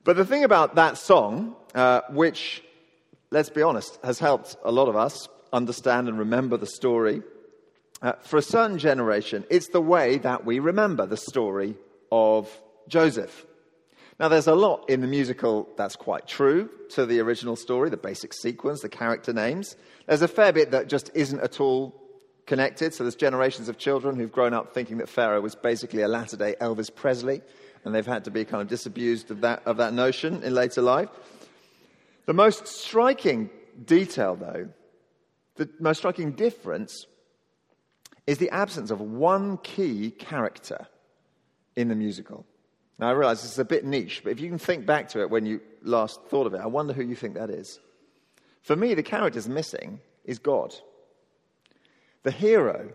But 0.05 0.15
the 0.15 0.25
thing 0.25 0.45
about 0.45 0.75
that 0.75 0.97
song, 0.97 1.57
uh, 1.75 2.01
which, 2.09 2.63
let's 3.31 3.49
be 3.49 3.63
honest, 3.63 3.99
has 4.01 4.19
helped 4.19 4.55
a 4.63 4.71
lot 4.71 4.87
of 4.87 4.95
us 4.95 5.27
understand 5.51 6.07
and 6.07 6.17
remember 6.17 6.55
the 6.55 6.67
story, 6.67 7.21
uh, 8.01 8.13
for 8.21 8.37
a 8.37 8.41
certain 8.41 8.77
generation, 8.77 9.43
it's 9.49 9.69
the 9.69 9.81
way 9.81 10.19
that 10.19 10.45
we 10.45 10.59
remember 10.59 11.05
the 11.05 11.17
story 11.17 11.75
of 12.13 12.47
Joseph. 12.87 13.47
Now, 14.19 14.27
there's 14.27 14.45
a 14.45 14.53
lot 14.53 14.87
in 14.87 15.01
the 15.01 15.07
musical 15.07 15.67
that's 15.75 15.95
quite 15.95 16.27
true 16.27 16.69
to 16.91 17.07
the 17.07 17.19
original 17.19 17.55
story, 17.55 17.89
the 17.89 17.97
basic 17.97 18.33
sequence, 18.33 18.81
the 18.81 18.89
character 18.89 19.33
names. 19.33 19.75
There's 20.05 20.21
a 20.21 20.27
fair 20.27 20.53
bit 20.53 20.69
that 20.71 20.87
just 20.87 21.09
isn't 21.15 21.39
at 21.39 21.59
all 21.59 21.99
connected. 22.45 22.93
So, 22.93 23.03
there's 23.03 23.15
generations 23.15 23.67
of 23.67 23.79
children 23.79 24.15
who've 24.15 24.31
grown 24.31 24.53
up 24.53 24.75
thinking 24.75 24.99
that 24.99 25.09
Pharaoh 25.09 25.41
was 25.41 25.55
basically 25.55 26.03
a 26.03 26.07
latter 26.07 26.37
day 26.37 26.55
Elvis 26.61 26.93
Presley 26.93 27.41
and 27.83 27.95
they've 27.95 28.05
had 28.05 28.25
to 28.25 28.31
be 28.31 28.45
kind 28.45 28.61
of 28.61 28.67
disabused 28.67 29.31
of 29.31 29.41
that, 29.41 29.63
of 29.65 29.77
that 29.77 29.93
notion 29.93 30.43
in 30.43 30.53
later 30.53 30.83
life. 30.83 31.09
The 32.27 32.33
most 32.33 32.67
striking 32.67 33.49
detail, 33.83 34.35
though, 34.35 34.69
the 35.55 35.67
most 35.79 35.97
striking 35.97 36.33
difference 36.33 37.07
is 38.27 38.37
the 38.37 38.51
absence 38.51 38.91
of 38.91 39.01
one 39.01 39.57
key 39.57 40.11
character 40.11 40.87
in 41.75 41.87
the 41.87 41.95
musical. 41.95 42.45
Now, 42.99 43.09
I 43.09 43.11
realize 43.11 43.41
this 43.41 43.53
is 43.53 43.59
a 43.59 43.65
bit 43.65 43.85
niche, 43.85 44.21
but 44.23 44.31
if 44.31 44.39
you 44.39 44.49
can 44.49 44.59
think 44.59 44.85
back 44.85 45.09
to 45.09 45.21
it 45.21 45.29
when 45.29 45.45
you 45.45 45.61
last 45.81 46.21
thought 46.25 46.47
of 46.47 46.53
it, 46.53 46.61
I 46.61 46.67
wonder 46.67 46.93
who 46.93 47.03
you 47.03 47.15
think 47.15 47.33
that 47.35 47.49
is. 47.49 47.79
For 48.61 48.75
me, 48.75 48.93
the 48.93 49.03
character's 49.03 49.49
missing 49.49 49.99
is 50.25 50.39
God. 50.39 50.73
The 52.23 52.31
hero 52.31 52.91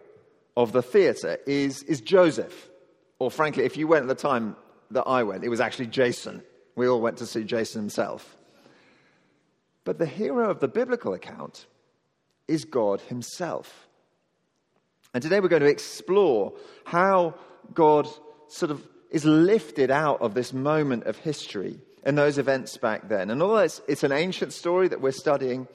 of 0.57 0.73
the 0.73 0.83
theatre 0.83 1.39
is, 1.47 1.83
is 1.83 2.01
Joseph. 2.01 2.71
Or, 3.19 3.31
frankly, 3.31 3.65
if 3.65 3.77
you 3.77 3.87
went 3.87 4.03
at 4.03 4.09
the 4.09 4.15
time, 4.15 4.57
that 4.91 5.05
I 5.05 5.23
went, 5.23 5.45
it 5.45 5.49
was 5.49 5.61
actually 5.61 5.87
Jason. 5.87 6.43
We 6.75 6.89
all 6.89 7.01
went 7.01 7.19
to 7.19 7.27
see 7.27 7.45
Jason 7.45 7.83
himself. 7.83 8.37
But 9.85 9.99
the 9.99 10.07
hero 10.07 10.51
of 10.51 10.61
the 10.61 10.69
biblical 10.69 11.15
account 11.15 11.67
is 12.47 12.65
God 12.65 13.01
himself. 13.03 13.89
And 15.13 15.23
today 15.23 15.41
we're 15.41 15.49
going 15.49 15.63
to 15.63 15.69
explore 15.69 16.53
how 16.85 17.35
God 17.75 18.09
sort 18.49 18.71
of 18.71 18.87
is 19.11 19.25
lifted 19.25 19.91
out 19.91 20.21
of 20.21 20.35
this 20.35 20.53
moment 20.53 21.05
of 21.05 21.17
history 21.17 21.79
and 22.05 22.17
those 22.17 22.39
events 22.39 22.77
back 22.77 23.09
then. 23.09 23.31
And 23.31 23.43
although 23.43 23.59
it's, 23.59 23.81
it's 23.89 24.03
an 24.03 24.13
ancient 24.13 24.53
story 24.53 24.89
that 24.89 25.01
we're 25.01 25.13
studying, 25.13 25.67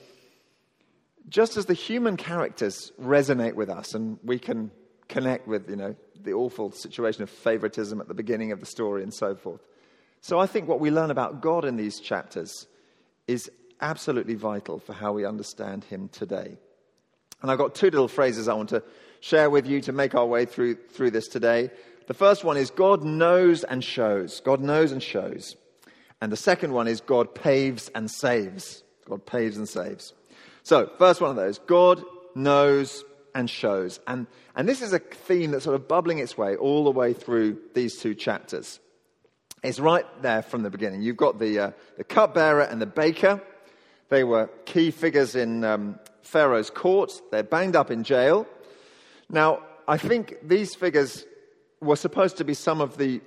just 1.29 1.57
as 1.57 1.65
the 1.65 1.73
human 1.73 2.17
characters 2.17 2.91
resonate 3.01 3.55
with 3.55 3.69
us 3.69 3.93
and 3.93 4.19
we 4.23 4.37
can 4.37 4.71
connect 5.07 5.47
with, 5.47 5.69
you 5.69 5.75
know, 5.75 5.95
the 6.21 6.33
awful 6.33 6.71
situation 6.71 7.23
of 7.23 7.29
favoritism 7.29 7.99
at 7.99 8.07
the 8.07 8.13
beginning 8.13 8.51
of 8.51 8.59
the 8.59 8.65
story 8.65 9.03
and 9.03 9.13
so 9.13 9.35
forth. 9.35 9.61
So 10.21 10.39
I 10.39 10.47
think 10.47 10.67
what 10.67 10.79
we 10.79 10.91
learn 10.91 11.11
about 11.11 11.41
God 11.41 11.65
in 11.65 11.75
these 11.75 11.99
chapters 11.99 12.67
is 13.27 13.49
absolutely 13.81 14.35
vital 14.35 14.79
for 14.79 14.93
how 14.93 15.11
we 15.11 15.25
understand 15.25 15.83
Him 15.83 16.07
today. 16.09 16.57
And 17.41 17.51
I've 17.51 17.57
got 17.57 17.75
two 17.75 17.87
little 17.87 18.07
phrases 18.07 18.47
I 18.47 18.53
want 18.53 18.69
to 18.69 18.83
share 19.19 19.49
with 19.49 19.67
you 19.67 19.81
to 19.81 19.91
make 19.91 20.15
our 20.15 20.25
way 20.25 20.45
through, 20.45 20.75
through 20.75 21.11
this 21.11 21.27
today. 21.27 21.71
The 22.07 22.13
first 22.13 22.43
one 22.43 22.57
is 22.57 22.69
God 22.69 23.03
knows 23.03 23.63
and 23.63 23.83
shows. 23.83 24.41
God 24.41 24.61
knows 24.61 24.91
and 24.91 25.01
shows. 25.01 25.55
And 26.21 26.31
the 26.31 26.37
second 26.37 26.73
one 26.73 26.87
is 26.87 27.01
God 27.01 27.35
paves 27.35 27.89
and 27.93 28.09
saves. 28.09 28.83
God 29.07 29.25
paves 29.25 29.57
and 29.57 29.67
saves. 29.67 30.13
So, 30.63 30.89
first 30.97 31.21
one 31.21 31.29
of 31.29 31.35
those 31.35 31.59
God 31.59 32.03
knows 32.35 33.03
and 33.35 33.49
shows. 33.49 33.99
And, 34.07 34.27
and 34.55 34.67
this 34.67 34.81
is 34.81 34.93
a 34.93 34.99
theme 34.99 35.51
that's 35.51 35.65
sort 35.65 35.75
of 35.75 35.87
bubbling 35.87 36.19
its 36.19 36.37
way 36.37 36.55
all 36.55 36.83
the 36.83 36.91
way 36.91 37.13
through 37.13 37.59
these 37.73 37.97
two 37.97 38.15
chapters. 38.15 38.79
It's 39.63 39.79
right 39.79 40.05
there 40.21 40.41
from 40.41 40.63
the 40.63 40.69
beginning. 40.69 41.01
You've 41.01 41.17
got 41.17 41.39
the, 41.39 41.59
uh, 41.59 41.71
the 41.97 42.03
cupbearer 42.03 42.63
and 42.63 42.81
the 42.81 42.85
baker. 42.85 43.41
They 44.09 44.23
were 44.23 44.49
key 44.65 44.91
figures 44.91 45.35
in 45.35 45.63
um, 45.63 45.99
Pharaoh's 46.21 46.69
court. 46.69 47.21
They're 47.31 47.43
banged 47.43 47.75
up 47.75 47.89
in 47.89 48.03
jail. 48.03 48.45
Now, 49.29 49.63
I 49.87 49.97
think 49.97 50.37
these 50.43 50.75
figures 50.75 51.25
were 51.83 51.95
supposed 51.95 52.37
to 52.37 52.43
be 52.43 52.53
some 52.53 52.81
of 52.81 52.97
the 52.97 53.21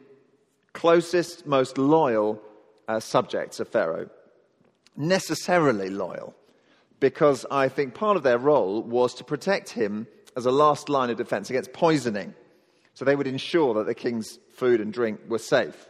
closest, 0.73 1.47
most 1.47 1.79
loyal 1.79 2.41
uh, 2.89 3.01
subjects 3.01 3.61
of 3.61 3.69
Pharaoh. 3.69 4.09
Necessarily 4.97 5.91
loyal 5.91 6.35
because 7.01 7.45
I 7.51 7.69
think 7.69 7.95
part 7.95 8.17
of 8.17 8.23
their 8.23 8.39
role 8.39 8.83
was 8.83 9.15
to 9.15 9.25
protect 9.25 9.71
him 9.71 10.07
as 10.37 10.47
a 10.47 10.51
last 10.51 10.89
line 10.89 11.11
of 11.11 11.17
defense 11.17 11.51
against 11.51 11.73
poisoning. 11.73 12.35
So 12.95 13.05
they 13.05 13.17
would 13.17 13.27
ensure 13.27 13.75
that 13.75 13.87
the 13.87 13.95
king's 13.95 14.39
food 14.55 14.81
and 14.81 14.93
drink 14.93 15.21
were 15.29 15.39
safe. 15.39 15.89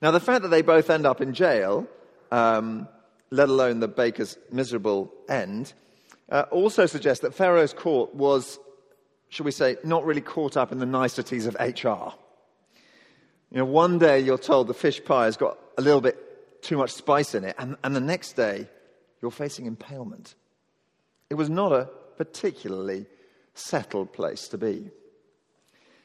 Now, 0.00 0.10
the 0.10 0.20
fact 0.20 0.42
that 0.42 0.48
they 0.48 0.62
both 0.62 0.90
end 0.90 1.06
up 1.06 1.20
in 1.20 1.32
jail, 1.32 1.86
um, 2.30 2.88
let 3.30 3.48
alone 3.48 3.80
the 3.80 3.88
baker's 3.88 4.36
miserable 4.52 5.12
end, 5.28 5.72
uh, 6.30 6.44
also 6.50 6.86
suggests 6.86 7.22
that 7.22 7.34
Pharaoh's 7.34 7.72
court 7.72 8.14
was, 8.14 8.58
shall 9.34 9.44
we 9.44 9.50
say, 9.50 9.76
not 9.82 10.04
really 10.04 10.20
caught 10.20 10.56
up 10.56 10.70
in 10.70 10.78
the 10.78 10.86
niceties 10.86 11.46
of 11.46 11.56
HR. 11.58 12.14
You 13.50 13.58
know, 13.58 13.64
one 13.64 13.98
day 13.98 14.20
you're 14.20 14.38
told 14.38 14.68
the 14.68 14.74
fish 14.74 15.04
pie 15.04 15.24
has 15.24 15.36
got 15.36 15.58
a 15.76 15.82
little 15.82 16.00
bit 16.00 16.62
too 16.62 16.76
much 16.76 16.92
spice 16.92 17.34
in 17.34 17.42
it, 17.42 17.56
and, 17.58 17.76
and 17.82 17.96
the 17.96 18.00
next 18.00 18.34
day 18.34 18.68
you're 19.20 19.32
facing 19.32 19.66
impalement. 19.66 20.36
It 21.30 21.34
was 21.34 21.50
not 21.50 21.72
a 21.72 21.88
particularly 22.16 23.06
settled 23.54 24.12
place 24.12 24.46
to 24.48 24.58
be. 24.58 24.88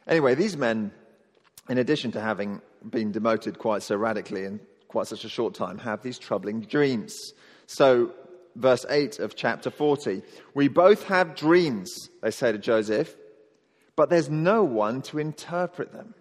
Anyway, 0.07 0.33
these 0.33 0.57
men, 0.57 0.91
in 1.69 1.77
addition 1.77 2.11
to 2.13 2.21
having 2.21 2.63
been 2.89 3.11
demoted 3.11 3.59
quite 3.59 3.83
so 3.83 3.95
radically 3.95 4.45
in 4.45 4.59
quite 4.87 5.05
such 5.05 5.23
a 5.23 5.29
short 5.29 5.53
time, 5.53 5.77
have 5.77 6.01
these 6.01 6.17
troubling 6.17 6.61
dreams. 6.61 7.33
So, 7.67 8.11
verse 8.59 8.85
8 8.89 9.19
of 9.19 9.35
chapter 9.35 9.71
40 9.71 10.21
We 10.53 10.67
both 10.67 11.05
have 11.05 11.35
dreams, 11.35 12.09
they 12.21 12.31
say 12.31 12.51
to 12.51 12.57
Joseph, 12.57 13.15
but 13.95 14.09
there's 14.09 14.29
no 14.29 14.63
one 14.63 15.01
to 15.03 15.19
interpret 15.19 15.91
them. 15.91 16.13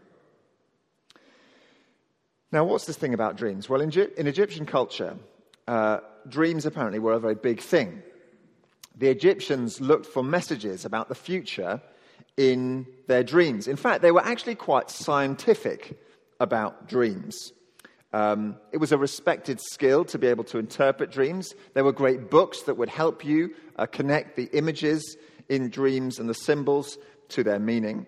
Now, 2.51 2.65
what's 2.65 2.87
this 2.87 2.97
thing 2.97 3.13
about 3.13 3.37
dreams? 3.37 3.69
Well, 3.69 3.83
in, 3.83 3.91
in 4.17 4.27
Egyptian 4.27 4.65
culture, 4.65 5.19
uh, 5.67 5.99
dreams 6.27 6.65
apparently 6.65 6.99
were 6.99 7.13
a 7.13 7.21
very 7.21 7.35
big 7.35 7.61
thing. 7.61 8.03
the 8.97 9.09
Egyptians 9.09 9.81
looked 9.81 10.07
for 10.07 10.25
messages 10.25 10.85
about 10.85 11.09
the 11.09 11.15
future 11.15 11.81
in 12.37 12.87
their 13.07 13.23
dreams. 13.23 13.69
In 13.69 13.77
fact, 13.77 14.03
they 14.03 14.11
were 14.11 14.25
actually 14.25 14.57
quite 14.57 14.91
scientific 14.91 16.01
about 16.41 16.89
dreams. 16.89 17.53
Um, 18.13 18.57
it 18.73 18.79
was 18.79 18.93
a 18.93 18.99
respected 18.99 19.61
skill 19.61 20.05
to 20.07 20.19
be 20.19 20.29
able 20.29 20.45
to 20.45 20.59
interpret 20.59 21.11
dreams. 21.11 21.55
There 21.75 21.85
were 21.85 21.93
great 21.93 22.31
books 22.31 22.63
that 22.63 22.77
would 22.77 22.89
help 22.89 23.25
you 23.25 23.55
uh, 23.77 23.87
connect 23.87 24.37
the 24.37 24.49
images 24.53 25.17
in 25.49 25.69
dreams 25.69 26.19
and 26.19 26.29
the 26.29 26.35
symbols 26.35 26.97
to 27.31 27.45
their 27.45 27.59
meaning. 27.59 28.07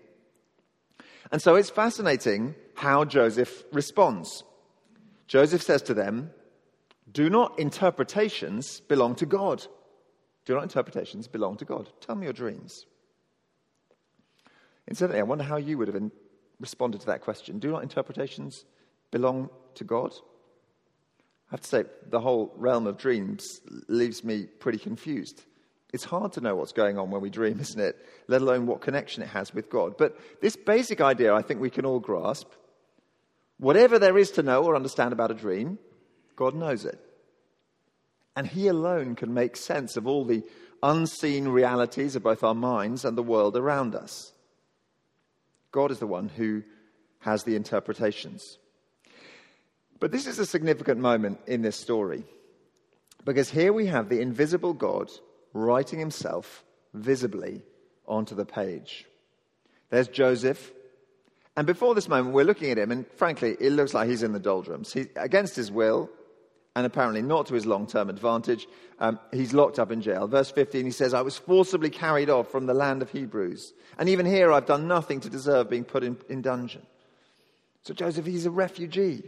And 1.30 1.40
so 1.40 1.54
it's 1.54 1.70
fascinating 1.70 2.54
how 2.74 3.04
Joseph 3.04 3.64
responds. 3.72 4.42
Joseph 5.26 5.62
says 5.62 5.82
to 5.82 5.94
them, 5.94 6.30
Do 7.12 7.28
not 7.28 7.58
interpretations 7.58 8.80
belong 8.80 9.14
to 9.16 9.26
God? 9.26 9.66
Do 10.46 10.54
not 10.54 10.62
interpretations 10.62 11.28
belong 11.28 11.56
to 11.58 11.64
God? 11.64 11.90
Tell 12.00 12.16
me 12.16 12.24
your 12.24 12.32
dreams. 12.32 12.86
Incidentally, 14.88 15.20
I 15.20 15.24
wonder 15.24 15.44
how 15.44 15.56
you 15.56 15.78
would 15.78 15.88
have 15.88 16.10
responded 16.58 17.00
to 17.02 17.06
that 17.06 17.20
question. 17.20 17.58
Do 17.58 17.70
not 17.70 17.82
interpretations 17.82 18.64
belong 19.10 19.50
to 19.76 19.84
God? 19.84 20.12
I 21.50 21.54
have 21.54 21.62
to 21.62 21.68
say, 21.68 21.84
the 22.08 22.20
whole 22.20 22.52
realm 22.56 22.86
of 22.86 22.96
dreams 22.96 23.60
leaves 23.88 24.22
me 24.22 24.44
pretty 24.44 24.78
confused. 24.78 25.42
It's 25.92 26.04
hard 26.04 26.32
to 26.34 26.40
know 26.40 26.54
what's 26.54 26.72
going 26.72 26.98
on 26.98 27.10
when 27.10 27.20
we 27.20 27.30
dream, 27.30 27.58
isn't 27.60 27.80
it? 27.80 27.96
Let 28.28 28.42
alone 28.42 28.66
what 28.66 28.80
connection 28.80 29.22
it 29.22 29.30
has 29.30 29.52
with 29.52 29.68
God. 29.68 29.96
But 29.98 30.16
this 30.40 30.56
basic 30.56 31.00
idea, 31.00 31.34
I 31.34 31.42
think 31.42 31.60
we 31.60 31.70
can 31.70 31.84
all 31.84 32.00
grasp. 32.00 32.48
Whatever 33.58 33.98
there 33.98 34.16
is 34.16 34.30
to 34.32 34.42
know 34.42 34.64
or 34.64 34.76
understand 34.76 35.12
about 35.12 35.30
a 35.30 35.34
dream, 35.34 35.78
God 36.36 36.54
knows 36.54 36.84
it. 36.84 36.98
And 38.36 38.46
He 38.46 38.68
alone 38.68 39.16
can 39.16 39.34
make 39.34 39.56
sense 39.56 39.96
of 39.96 40.06
all 40.06 40.24
the 40.24 40.44
unseen 40.82 41.48
realities 41.48 42.16
of 42.16 42.22
both 42.22 42.42
our 42.42 42.54
minds 42.54 43.04
and 43.04 43.18
the 43.18 43.22
world 43.22 43.56
around 43.56 43.94
us. 43.94 44.32
God 45.72 45.90
is 45.90 45.98
the 45.98 46.06
one 46.06 46.28
who 46.28 46.62
has 47.20 47.44
the 47.44 47.56
interpretations. 47.56 48.58
But 50.00 50.10
this 50.10 50.26
is 50.26 50.38
a 50.38 50.46
significant 50.46 50.98
moment 50.98 51.38
in 51.46 51.62
this 51.62 51.76
story 51.76 52.24
because 53.24 53.50
here 53.50 53.72
we 53.72 53.86
have 53.86 54.08
the 54.08 54.20
invisible 54.20 54.72
God 54.72 55.10
writing 55.52 55.98
himself 55.98 56.64
visibly 56.94 57.62
onto 58.06 58.34
the 58.34 58.46
page. 58.46 59.06
There's 59.90 60.08
Joseph. 60.08 60.72
And 61.56 61.66
before 61.66 61.94
this 61.94 62.08
moment, 62.08 62.34
we're 62.34 62.44
looking 62.44 62.70
at 62.70 62.78
him, 62.78 62.90
and 62.90 63.06
frankly, 63.16 63.56
it 63.60 63.72
looks 63.72 63.92
like 63.92 64.08
he's 64.08 64.22
in 64.22 64.32
the 64.32 64.40
doldrums. 64.40 64.92
He, 64.92 65.06
against 65.16 65.56
his 65.56 65.70
will, 65.70 66.08
and 66.76 66.86
apparently 66.86 67.22
not 67.22 67.46
to 67.46 67.54
his 67.54 67.66
long 67.66 67.86
term 67.86 68.08
advantage, 68.08 68.66
um, 69.00 69.18
he's 69.32 69.52
locked 69.52 69.78
up 69.78 69.90
in 69.90 70.00
jail. 70.00 70.26
Verse 70.28 70.50
15, 70.50 70.84
he 70.84 70.90
says, 70.90 71.12
I 71.12 71.22
was 71.22 71.36
forcibly 71.36 71.90
carried 71.90 72.30
off 72.30 72.50
from 72.50 72.66
the 72.66 72.74
land 72.74 73.02
of 73.02 73.10
Hebrews. 73.10 73.74
And 73.98 74.08
even 74.08 74.24
here, 74.24 74.52
I've 74.52 74.66
done 74.66 74.86
nothing 74.86 75.20
to 75.20 75.28
deserve 75.28 75.68
being 75.68 75.84
put 75.84 76.04
in, 76.04 76.16
in 76.28 76.40
dungeon. 76.40 76.82
So 77.82 77.92
Joseph, 77.92 78.26
he's 78.26 78.46
a 78.46 78.50
refugee. 78.50 79.24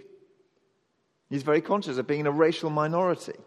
He's 1.32 1.42
very 1.42 1.62
conscious 1.62 1.96
of 1.96 2.06
being 2.06 2.26
a 2.26 2.30
racial 2.30 2.68
minority. 2.68 3.38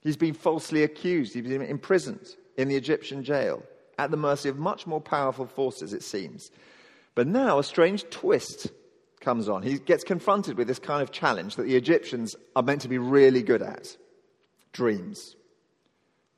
He's 0.00 0.16
been 0.16 0.32
falsely 0.32 0.84
accused. 0.84 1.34
He's 1.34 1.46
been 1.46 1.60
imprisoned 1.60 2.26
in 2.56 2.68
the 2.68 2.76
Egyptian 2.76 3.22
jail 3.22 3.62
at 3.98 4.10
the 4.10 4.16
mercy 4.16 4.48
of 4.48 4.58
much 4.58 4.86
more 4.86 5.00
powerful 5.00 5.44
forces, 5.44 5.92
it 5.92 6.02
seems. 6.02 6.50
But 7.14 7.26
now 7.26 7.58
a 7.58 7.62
strange 7.62 8.08
twist 8.08 8.68
comes 9.20 9.50
on. 9.50 9.62
He 9.62 9.80
gets 9.80 10.02
confronted 10.02 10.56
with 10.56 10.66
this 10.66 10.78
kind 10.78 11.02
of 11.02 11.12
challenge 11.12 11.56
that 11.56 11.64
the 11.64 11.76
Egyptians 11.76 12.36
are 12.56 12.62
meant 12.62 12.80
to 12.80 12.88
be 12.88 12.96
really 12.96 13.42
good 13.42 13.60
at 13.60 13.94
dreams. 14.72 15.36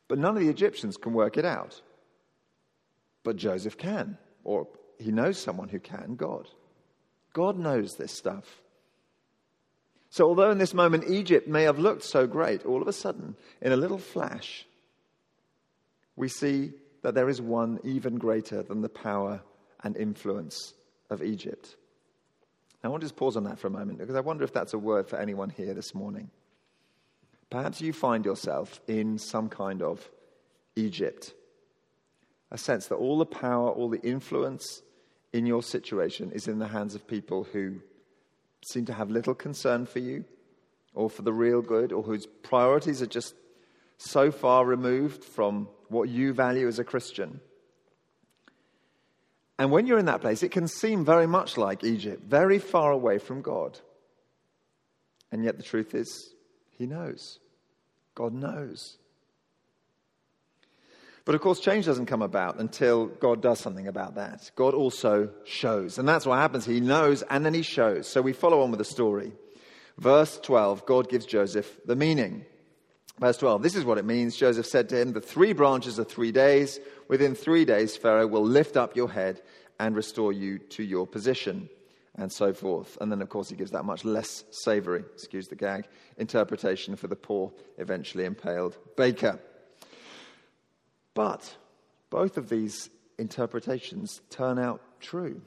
But 0.08 0.18
none 0.18 0.36
of 0.36 0.42
the 0.42 0.50
Egyptians 0.50 0.96
can 0.96 1.12
work 1.12 1.36
it 1.36 1.44
out. 1.44 1.80
But 3.22 3.36
Joseph 3.36 3.78
can, 3.78 4.18
or 4.42 4.66
he 4.98 5.12
knows 5.12 5.38
someone 5.38 5.68
who 5.68 5.78
can 5.78 6.16
God. 6.16 6.48
God 7.32 7.56
knows 7.56 7.94
this 7.94 8.10
stuff. 8.10 8.62
So, 10.14 10.28
although 10.28 10.52
in 10.52 10.58
this 10.58 10.74
moment 10.74 11.10
Egypt 11.10 11.48
may 11.48 11.64
have 11.64 11.80
looked 11.80 12.04
so 12.04 12.24
great, 12.24 12.64
all 12.64 12.80
of 12.80 12.86
a 12.86 12.92
sudden, 12.92 13.34
in 13.60 13.72
a 13.72 13.76
little 13.76 13.98
flash, 13.98 14.64
we 16.14 16.28
see 16.28 16.70
that 17.02 17.16
there 17.16 17.28
is 17.28 17.42
one 17.42 17.80
even 17.82 18.14
greater 18.14 18.62
than 18.62 18.80
the 18.80 18.88
power 18.88 19.40
and 19.82 19.96
influence 19.96 20.74
of 21.10 21.20
Egypt. 21.20 21.74
I 22.84 22.86
want 22.86 23.00
to 23.00 23.06
just 23.06 23.16
pause 23.16 23.36
on 23.36 23.42
that 23.42 23.58
for 23.58 23.66
a 23.66 23.70
moment 23.70 23.98
because 23.98 24.14
I 24.14 24.20
wonder 24.20 24.44
if 24.44 24.52
that's 24.52 24.72
a 24.72 24.78
word 24.78 25.08
for 25.08 25.18
anyone 25.18 25.50
here 25.50 25.74
this 25.74 25.96
morning. 25.96 26.30
Perhaps 27.50 27.80
you 27.80 27.92
find 27.92 28.24
yourself 28.24 28.80
in 28.86 29.18
some 29.18 29.48
kind 29.48 29.82
of 29.82 30.08
Egypt, 30.76 31.34
a 32.52 32.56
sense 32.56 32.86
that 32.86 32.94
all 32.94 33.18
the 33.18 33.26
power, 33.26 33.68
all 33.68 33.88
the 33.88 34.02
influence 34.02 34.80
in 35.32 35.44
your 35.44 35.64
situation 35.64 36.30
is 36.30 36.46
in 36.46 36.60
the 36.60 36.68
hands 36.68 36.94
of 36.94 37.04
people 37.08 37.48
who 37.52 37.80
seem 38.66 38.86
to 38.86 38.94
have 38.94 39.10
little 39.10 39.34
concern 39.34 39.86
for 39.86 39.98
you 39.98 40.24
or 40.94 41.10
for 41.10 41.22
the 41.22 41.32
real 41.32 41.60
good, 41.60 41.92
or 41.92 42.02
whose 42.02 42.24
priorities 42.24 43.02
are 43.02 43.06
just 43.06 43.34
so 43.98 44.30
far 44.30 44.64
removed 44.64 45.24
from 45.24 45.68
what 45.88 46.08
you 46.08 46.32
value 46.32 46.68
as 46.68 46.78
a 46.78 46.84
Christian. 46.84 47.40
And 49.58 49.70
when 49.70 49.86
you're 49.86 49.98
in 49.98 50.06
that 50.06 50.20
place, 50.20 50.42
it 50.42 50.50
can 50.50 50.68
seem 50.68 51.04
very 51.04 51.26
much 51.26 51.56
like 51.56 51.84
Egypt, 51.84 52.22
very 52.24 52.58
far 52.58 52.92
away 52.92 53.18
from 53.18 53.42
God. 53.42 53.78
And 55.30 55.44
yet 55.44 55.56
the 55.56 55.62
truth 55.62 55.94
is, 55.94 56.32
He 56.70 56.86
knows. 56.86 57.38
God 58.14 58.32
knows. 58.32 58.98
But 61.24 61.34
of 61.34 61.40
course, 61.40 61.58
change 61.58 61.86
doesn't 61.86 62.06
come 62.06 62.22
about 62.22 62.58
until 62.58 63.06
God 63.06 63.40
does 63.40 63.58
something 63.58 63.88
about 63.88 64.16
that. 64.16 64.50
God 64.56 64.74
also 64.74 65.30
shows. 65.44 65.98
And 65.98 66.06
that's 66.06 66.26
what 66.26 66.36
happens. 66.36 66.66
He 66.66 66.80
knows 66.80 67.22
and 67.22 67.46
then 67.46 67.54
he 67.54 67.62
shows. 67.62 68.06
So 68.06 68.20
we 68.20 68.34
follow 68.34 68.60
on 68.62 68.70
with 68.70 68.78
the 68.78 68.84
story. 68.84 69.32
Verse 69.96 70.38
12 70.42 70.84
God 70.86 71.08
gives 71.08 71.24
Joseph 71.24 71.80
the 71.86 71.96
meaning. 71.96 72.44
Verse 73.18 73.38
12 73.38 73.62
This 73.62 73.74
is 73.74 73.84
what 73.84 73.96
it 73.96 74.04
means. 74.04 74.36
Joseph 74.36 74.66
said 74.66 74.90
to 74.90 75.00
him, 75.00 75.12
The 75.12 75.20
three 75.20 75.54
branches 75.54 75.98
are 75.98 76.04
three 76.04 76.32
days. 76.32 76.78
Within 77.08 77.34
three 77.34 77.64
days, 77.64 77.96
Pharaoh 77.96 78.26
will 78.26 78.44
lift 78.44 78.76
up 78.76 78.96
your 78.96 79.10
head 79.10 79.40
and 79.80 79.96
restore 79.96 80.32
you 80.32 80.58
to 80.58 80.82
your 80.82 81.06
position. 81.06 81.70
And 82.16 82.30
so 82.30 82.52
forth. 82.52 82.96
And 83.00 83.10
then, 83.10 83.20
of 83.22 83.28
course, 83.28 83.48
he 83.48 83.56
gives 83.56 83.72
that 83.72 83.84
much 83.84 84.04
less 84.04 84.44
savory, 84.50 85.04
excuse 85.14 85.48
the 85.48 85.56
gag, 85.56 85.88
interpretation 86.16 86.94
for 86.94 87.08
the 87.08 87.16
poor, 87.16 87.50
eventually 87.78 88.24
impaled 88.24 88.78
baker. 88.96 89.40
But 91.14 91.56
both 92.10 92.36
of 92.36 92.48
these 92.48 92.90
interpretations 93.18 94.20
turn 94.30 94.58
out 94.58 94.80
true. 95.00 95.40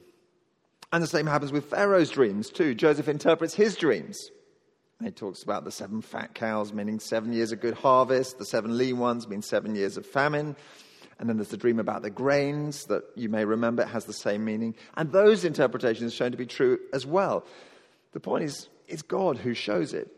And 0.92 1.02
the 1.02 1.06
same 1.06 1.26
happens 1.26 1.52
with 1.52 1.66
Pharaoh's 1.66 2.10
dreams, 2.10 2.48
too. 2.48 2.74
Joseph 2.74 3.08
interprets 3.08 3.54
his 3.54 3.76
dreams. 3.76 4.30
He 5.04 5.10
talks 5.10 5.42
about 5.42 5.64
the 5.64 5.70
seven 5.70 6.00
fat 6.00 6.34
cows, 6.34 6.72
meaning 6.72 6.98
seven 6.98 7.32
years 7.32 7.52
of 7.52 7.60
good 7.60 7.74
harvest. 7.74 8.38
The 8.38 8.46
seven 8.46 8.76
lean 8.76 8.98
ones 8.98 9.28
mean 9.28 9.42
seven 9.42 9.76
years 9.76 9.96
of 9.96 10.06
famine. 10.06 10.56
And 11.20 11.28
then 11.28 11.36
there's 11.36 11.48
the 11.48 11.56
dream 11.56 11.78
about 11.78 12.02
the 12.02 12.10
grains 12.10 12.84
that 12.86 13.04
you 13.14 13.28
may 13.28 13.44
remember. 13.44 13.82
It 13.82 13.88
has 13.88 14.06
the 14.06 14.12
same 14.12 14.44
meaning. 14.44 14.74
And 14.96 15.12
those 15.12 15.44
interpretations 15.44 16.12
are 16.12 16.16
shown 16.16 16.30
to 16.32 16.36
be 16.36 16.46
true 16.46 16.78
as 16.92 17.06
well. 17.06 17.44
The 18.12 18.20
point 18.20 18.44
is, 18.44 18.68
it's 18.88 19.02
God 19.02 19.36
who 19.36 19.54
shows 19.54 19.94
it. 19.94 20.08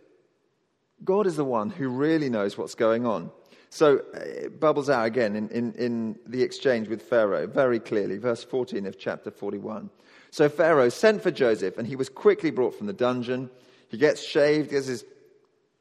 God 1.03 1.27
is 1.27 1.37
the 1.37 1.45
one 1.45 1.71
who 1.71 1.89
really 1.89 2.31
knows 2.31 2.57
what's 2.57 2.75
going 2.75 3.07
on. 3.07 3.31
So 3.70 3.98
uh, 4.14 4.18
it 4.18 4.61
bubbles 4.61 4.90
out 4.90 5.06
again 5.06 5.37
in, 5.37 5.48
in, 5.50 5.72
in 5.74 6.18
the 6.26 6.42
exchange 6.42 6.88
with 6.88 7.02
Pharaoh 7.02 7.46
very 7.46 7.78
clearly, 7.78 8.18
verse 8.18 8.44
14 8.44 8.85
of 8.87 8.98
chapter 8.98 9.30
41. 9.30 9.90
So 10.30 10.48
Pharaoh 10.48 10.88
sent 10.88 11.22
for 11.22 11.30
Joseph, 11.30 11.78
and 11.78 11.87
he 11.87 11.96
was 11.96 12.09
quickly 12.09 12.50
brought 12.50 12.74
from 12.74 12.88
the 12.88 12.92
dungeon. 12.92 13.48
He 13.88 13.96
gets 13.96 14.22
shaved, 14.22 14.70
gets 14.70 14.87
his 14.87 15.04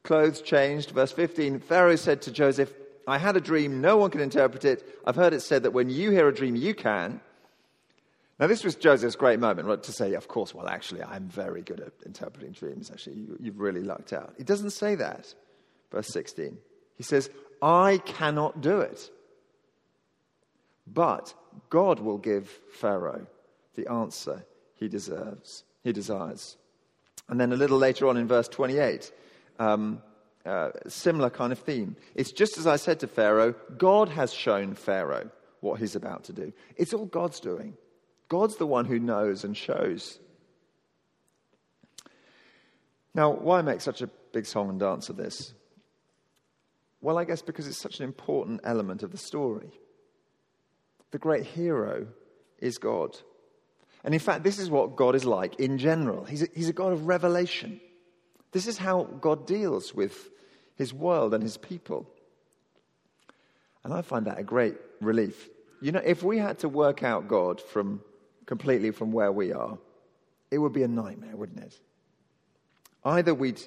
clothes 0.04 0.40
changed. 0.40 0.90
Verse 0.90 1.12
15 1.12 1.60
Pharaoh 1.60 1.96
said 1.96 2.22
to 2.22 2.32
Joseph, 2.32 2.72
I 3.06 3.18
had 3.18 3.36
a 3.36 3.40
dream, 3.40 3.80
no 3.80 3.96
one 3.96 4.10
can 4.10 4.20
interpret 4.20 4.64
it. 4.64 4.86
I've 5.04 5.16
heard 5.16 5.32
it 5.32 5.40
said 5.40 5.64
that 5.64 5.72
when 5.72 5.90
you 5.90 6.10
hear 6.10 6.28
a 6.28 6.34
dream, 6.34 6.54
you 6.54 6.74
can. 6.74 7.20
Now, 8.38 8.46
this 8.46 8.64
was 8.64 8.74
Joseph's 8.74 9.16
great 9.16 9.38
moment, 9.38 9.66
right, 9.68 9.82
to 9.82 9.92
say, 9.92 10.14
of 10.14 10.28
course, 10.28 10.54
well, 10.54 10.66
actually, 10.68 11.02
I'm 11.02 11.28
very 11.28 11.60
good 11.60 11.80
at 11.80 11.92
interpreting 12.06 12.52
dreams. 12.52 12.90
Actually, 12.90 13.16
you, 13.16 13.36
you've 13.38 13.60
really 13.60 13.82
lucked 13.82 14.12
out. 14.12 14.34
He 14.38 14.44
doesn't 14.44 14.70
say 14.70 14.94
that. 14.94 15.34
Verse 15.90 16.08
16. 16.08 16.56
He 16.96 17.02
says, 17.02 17.28
I 17.62 17.98
cannot 18.04 18.60
do 18.60 18.80
it. 18.80 19.10
But 20.86 21.34
God 21.68 22.00
will 22.00 22.18
give 22.18 22.48
Pharaoh 22.72 23.26
the 23.74 23.90
answer 23.90 24.44
he 24.74 24.88
deserves, 24.88 25.64
he 25.84 25.92
desires. 25.92 26.56
And 27.28 27.40
then 27.40 27.52
a 27.52 27.56
little 27.56 27.78
later 27.78 28.08
on 28.08 28.16
in 28.16 28.26
verse 28.26 28.48
28, 28.48 29.12
um, 29.58 30.02
uh, 30.44 30.70
similar 30.88 31.30
kind 31.30 31.52
of 31.52 31.58
theme. 31.58 31.96
It's 32.14 32.32
just 32.32 32.58
as 32.58 32.66
I 32.66 32.76
said 32.76 33.00
to 33.00 33.06
Pharaoh, 33.06 33.54
God 33.76 34.08
has 34.08 34.32
shown 34.32 34.74
Pharaoh 34.74 35.30
what 35.60 35.78
he's 35.78 35.94
about 35.94 36.24
to 36.24 36.32
do. 36.32 36.52
It's 36.76 36.94
all 36.94 37.06
God's 37.06 37.40
doing. 37.40 37.76
God's 38.28 38.56
the 38.56 38.66
one 38.66 38.86
who 38.86 38.98
knows 38.98 39.44
and 39.44 39.56
shows. 39.56 40.18
Now, 43.14 43.30
why 43.30 43.60
make 43.62 43.80
such 43.80 44.02
a 44.02 44.10
big 44.32 44.46
song 44.46 44.70
and 44.70 44.80
dance 44.80 45.08
of 45.08 45.16
this? 45.16 45.52
Well, 47.00 47.18
I 47.18 47.24
guess 47.24 47.42
because 47.42 47.66
it's 47.66 47.78
such 47.78 47.98
an 47.98 48.04
important 48.04 48.60
element 48.64 49.02
of 49.02 49.10
the 49.10 49.18
story. 49.18 49.70
The 51.10 51.18
great 51.18 51.44
hero 51.44 52.06
is 52.58 52.78
God. 52.78 53.16
And 54.04 54.14
in 54.14 54.20
fact, 54.20 54.44
this 54.44 54.58
is 54.58 54.70
what 54.70 54.96
God 54.96 55.14
is 55.14 55.24
like 55.24 55.58
in 55.60 55.78
general. 55.78 56.24
He's 56.24 56.42
a, 56.42 56.48
he's 56.54 56.68
a 56.68 56.74
God 56.74 56.92
of 56.92 57.06
revelation. 57.06 57.80
This 58.52 58.66
is 58.66 58.78
how 58.78 59.04
God 59.04 59.46
deals 59.46 59.94
with 59.94 60.30
his 60.76 60.92
world 60.92 61.34
and 61.34 61.42
his 61.42 61.56
people. 61.56 62.08
And 63.84 63.92
I 63.92 64.02
find 64.02 64.26
that 64.26 64.38
a 64.38 64.42
great 64.42 64.76
relief. 65.00 65.48
You 65.80 65.92
know, 65.92 66.02
if 66.04 66.22
we 66.22 66.38
had 66.38 66.58
to 66.60 66.68
work 66.68 67.02
out 67.02 67.28
God 67.28 67.60
from 67.60 68.02
completely 68.46 68.90
from 68.90 69.12
where 69.12 69.32
we 69.32 69.52
are, 69.52 69.78
it 70.50 70.58
would 70.58 70.72
be 70.72 70.82
a 70.82 70.88
nightmare, 70.88 71.36
wouldn't 71.36 71.60
it? 71.60 71.78
Either 73.04 73.32
we'd, 73.32 73.62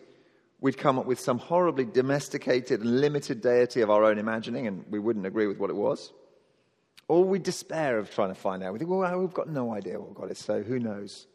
we'd 0.64 0.78
come 0.78 0.98
up 0.98 1.06
with 1.06 1.20
some 1.20 1.38
horribly 1.38 1.84
domesticated 1.84 2.80
and 2.80 3.02
limited 3.02 3.42
deity 3.42 3.82
of 3.82 3.90
our 3.90 4.06
own 4.06 4.18
imagining, 4.18 4.66
and 4.66 4.86
we 4.90 4.98
wouldn't 4.98 5.26
agree 5.26 5.46
with 5.46 5.58
what 5.58 5.70
it 5.70 5.76
was, 5.76 6.14
or 7.10 7.26
we'd 7.26 7.44
despair 7.44 7.98
of 7.98 8.10
trying 8.10 8.30
to 8.30 8.40
find 8.40 8.64
out. 8.64 8.72
We 8.72 8.80
think, 8.80 8.90
well, 8.90 9.20
we've 9.20 9.34
got 9.34 9.50
no 9.50 9.74
idea 9.74 10.00
what 10.00 10.16
God 10.16 10.32
is, 10.32 10.40
so 10.40 10.64
who 10.64 10.80
knows? 10.80 11.28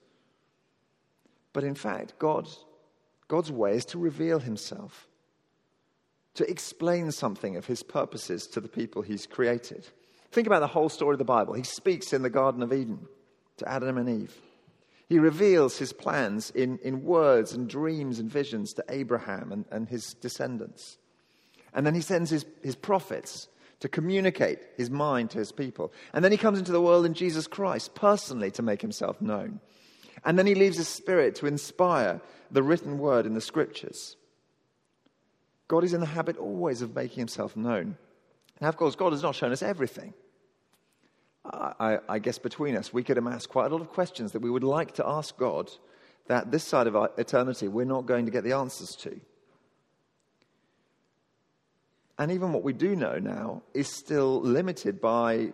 But 1.52 1.62
in 1.62 1.74
fact, 1.74 2.18
God, 2.18 2.48
God's 3.28 3.52
way 3.52 3.72
is 3.72 3.84
to 3.86 3.98
reveal 3.98 4.38
himself, 4.38 5.06
to 6.32 6.50
explain 6.50 7.12
something 7.12 7.54
of 7.56 7.66
his 7.66 7.82
purposes 7.82 8.46
to 8.46 8.62
the 8.62 8.68
people 8.68 9.02
he's 9.02 9.26
created. 9.26 9.86
Think 10.32 10.46
about 10.46 10.60
the 10.60 10.68
whole 10.68 10.88
story 10.88 11.12
of 11.12 11.18
the 11.18 11.24
Bible. 11.24 11.52
He 11.52 11.64
speaks 11.64 12.14
in 12.14 12.22
the 12.22 12.30
Garden 12.30 12.62
of 12.62 12.72
Eden 12.72 13.06
to 13.58 13.68
Adam 13.68 13.98
and 13.98 14.08
Eve. 14.08 14.34
He 15.08 15.18
reveals 15.18 15.78
his 15.78 15.92
plans 15.92 16.50
in, 16.50 16.78
in 16.82 17.02
words 17.02 17.52
and 17.52 17.68
dreams 17.68 18.18
and 18.18 18.30
visions 18.30 18.74
to 18.74 18.84
Abraham 18.90 19.52
and, 19.52 19.64
and 19.70 19.88
his 19.88 20.14
descendants. 20.14 20.98
And 21.72 21.86
then 21.86 21.94
he 21.94 22.02
sends 22.02 22.30
his, 22.30 22.44
his 22.62 22.76
prophets 22.76 23.48
to 23.80 23.88
communicate 23.88 24.58
his 24.76 24.90
mind 24.90 25.30
to 25.30 25.38
his 25.38 25.52
people. 25.52 25.92
And 26.12 26.24
then 26.24 26.32
he 26.32 26.38
comes 26.38 26.58
into 26.58 26.72
the 26.72 26.80
world 26.80 27.06
in 27.06 27.14
Jesus 27.14 27.46
Christ 27.46 27.94
personally 27.94 28.50
to 28.52 28.62
make 28.62 28.82
himself 28.82 29.20
known. 29.22 29.60
And 30.24 30.38
then 30.38 30.46
he 30.46 30.54
leaves 30.54 30.76
his 30.76 30.88
spirit 30.88 31.36
to 31.36 31.46
inspire 31.46 32.20
the 32.50 32.62
written 32.62 32.98
word 32.98 33.24
in 33.24 33.34
the 33.34 33.40
scriptures. 33.40 34.16
God 35.68 35.84
is 35.84 35.94
in 35.94 36.00
the 36.00 36.06
habit 36.06 36.36
always 36.36 36.82
of 36.82 36.94
making 36.94 37.18
himself 37.18 37.56
known. 37.56 37.96
Now, 38.60 38.68
of 38.68 38.76
course, 38.76 38.96
God 38.96 39.12
has 39.12 39.22
not 39.22 39.36
shown 39.36 39.52
us 39.52 39.62
everything. 39.62 40.12
I, 41.44 41.98
I, 42.08 42.18
guess 42.18 42.38
between 42.38 42.76
us, 42.76 42.92
we 42.92 43.02
could 43.02 43.16
amass 43.16 43.46
quite 43.46 43.66
a 43.66 43.74
lot 43.74 43.80
of 43.80 43.88
questions 43.90 44.32
that 44.32 44.42
we 44.42 44.50
would 44.50 44.64
like 44.64 44.92
to 44.94 45.06
ask 45.06 45.36
God 45.38 45.70
that 46.26 46.50
this 46.50 46.64
side 46.64 46.86
of 46.86 46.94
our 46.94 47.10
eternity 47.16 47.68
we're 47.68 47.84
not 47.84 48.06
going 48.06 48.26
to 48.26 48.30
get 48.30 48.44
the 48.44 48.52
answers 48.52 48.94
to. 49.00 49.18
And 52.18 52.32
even 52.32 52.52
what 52.52 52.64
we 52.64 52.72
do 52.72 52.96
know 52.96 53.18
now 53.18 53.62
is 53.72 53.88
still 53.88 54.40
limited 54.42 55.00
by 55.00 55.52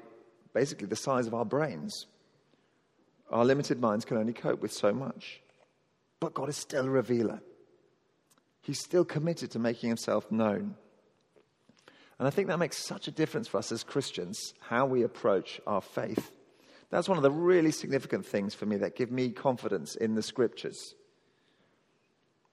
basically 0.54 0.86
the 0.86 0.96
size 0.96 1.26
of 1.26 1.34
our 1.34 1.44
brains. 1.44 2.06
Our 3.30 3.44
limited 3.44 3.80
minds 3.80 4.04
can 4.04 4.16
only 4.16 4.32
cope 4.32 4.62
with 4.62 4.72
so 4.72 4.92
much. 4.92 5.42
But 6.20 6.34
God 6.34 6.48
is 6.48 6.56
still 6.56 6.86
a 6.86 6.90
revealer, 6.90 7.40
He's 8.62 8.80
still 8.80 9.04
committed 9.04 9.50
to 9.50 9.58
making 9.58 9.90
Himself 9.90 10.32
known. 10.32 10.76
And 12.24 12.32
I 12.32 12.34
think 12.34 12.48
that 12.48 12.58
makes 12.58 12.78
such 12.78 13.06
a 13.06 13.10
difference 13.10 13.48
for 13.48 13.58
us 13.58 13.70
as 13.70 13.84
Christians, 13.84 14.54
how 14.58 14.86
we 14.86 15.02
approach 15.02 15.60
our 15.66 15.82
faith. 15.82 16.32
That's 16.88 17.06
one 17.06 17.18
of 17.18 17.22
the 17.22 17.30
really 17.30 17.70
significant 17.70 18.24
things 18.24 18.54
for 18.54 18.64
me 18.64 18.78
that 18.78 18.96
give 18.96 19.10
me 19.10 19.28
confidence 19.28 19.94
in 19.94 20.14
the 20.14 20.22
scriptures. 20.22 20.94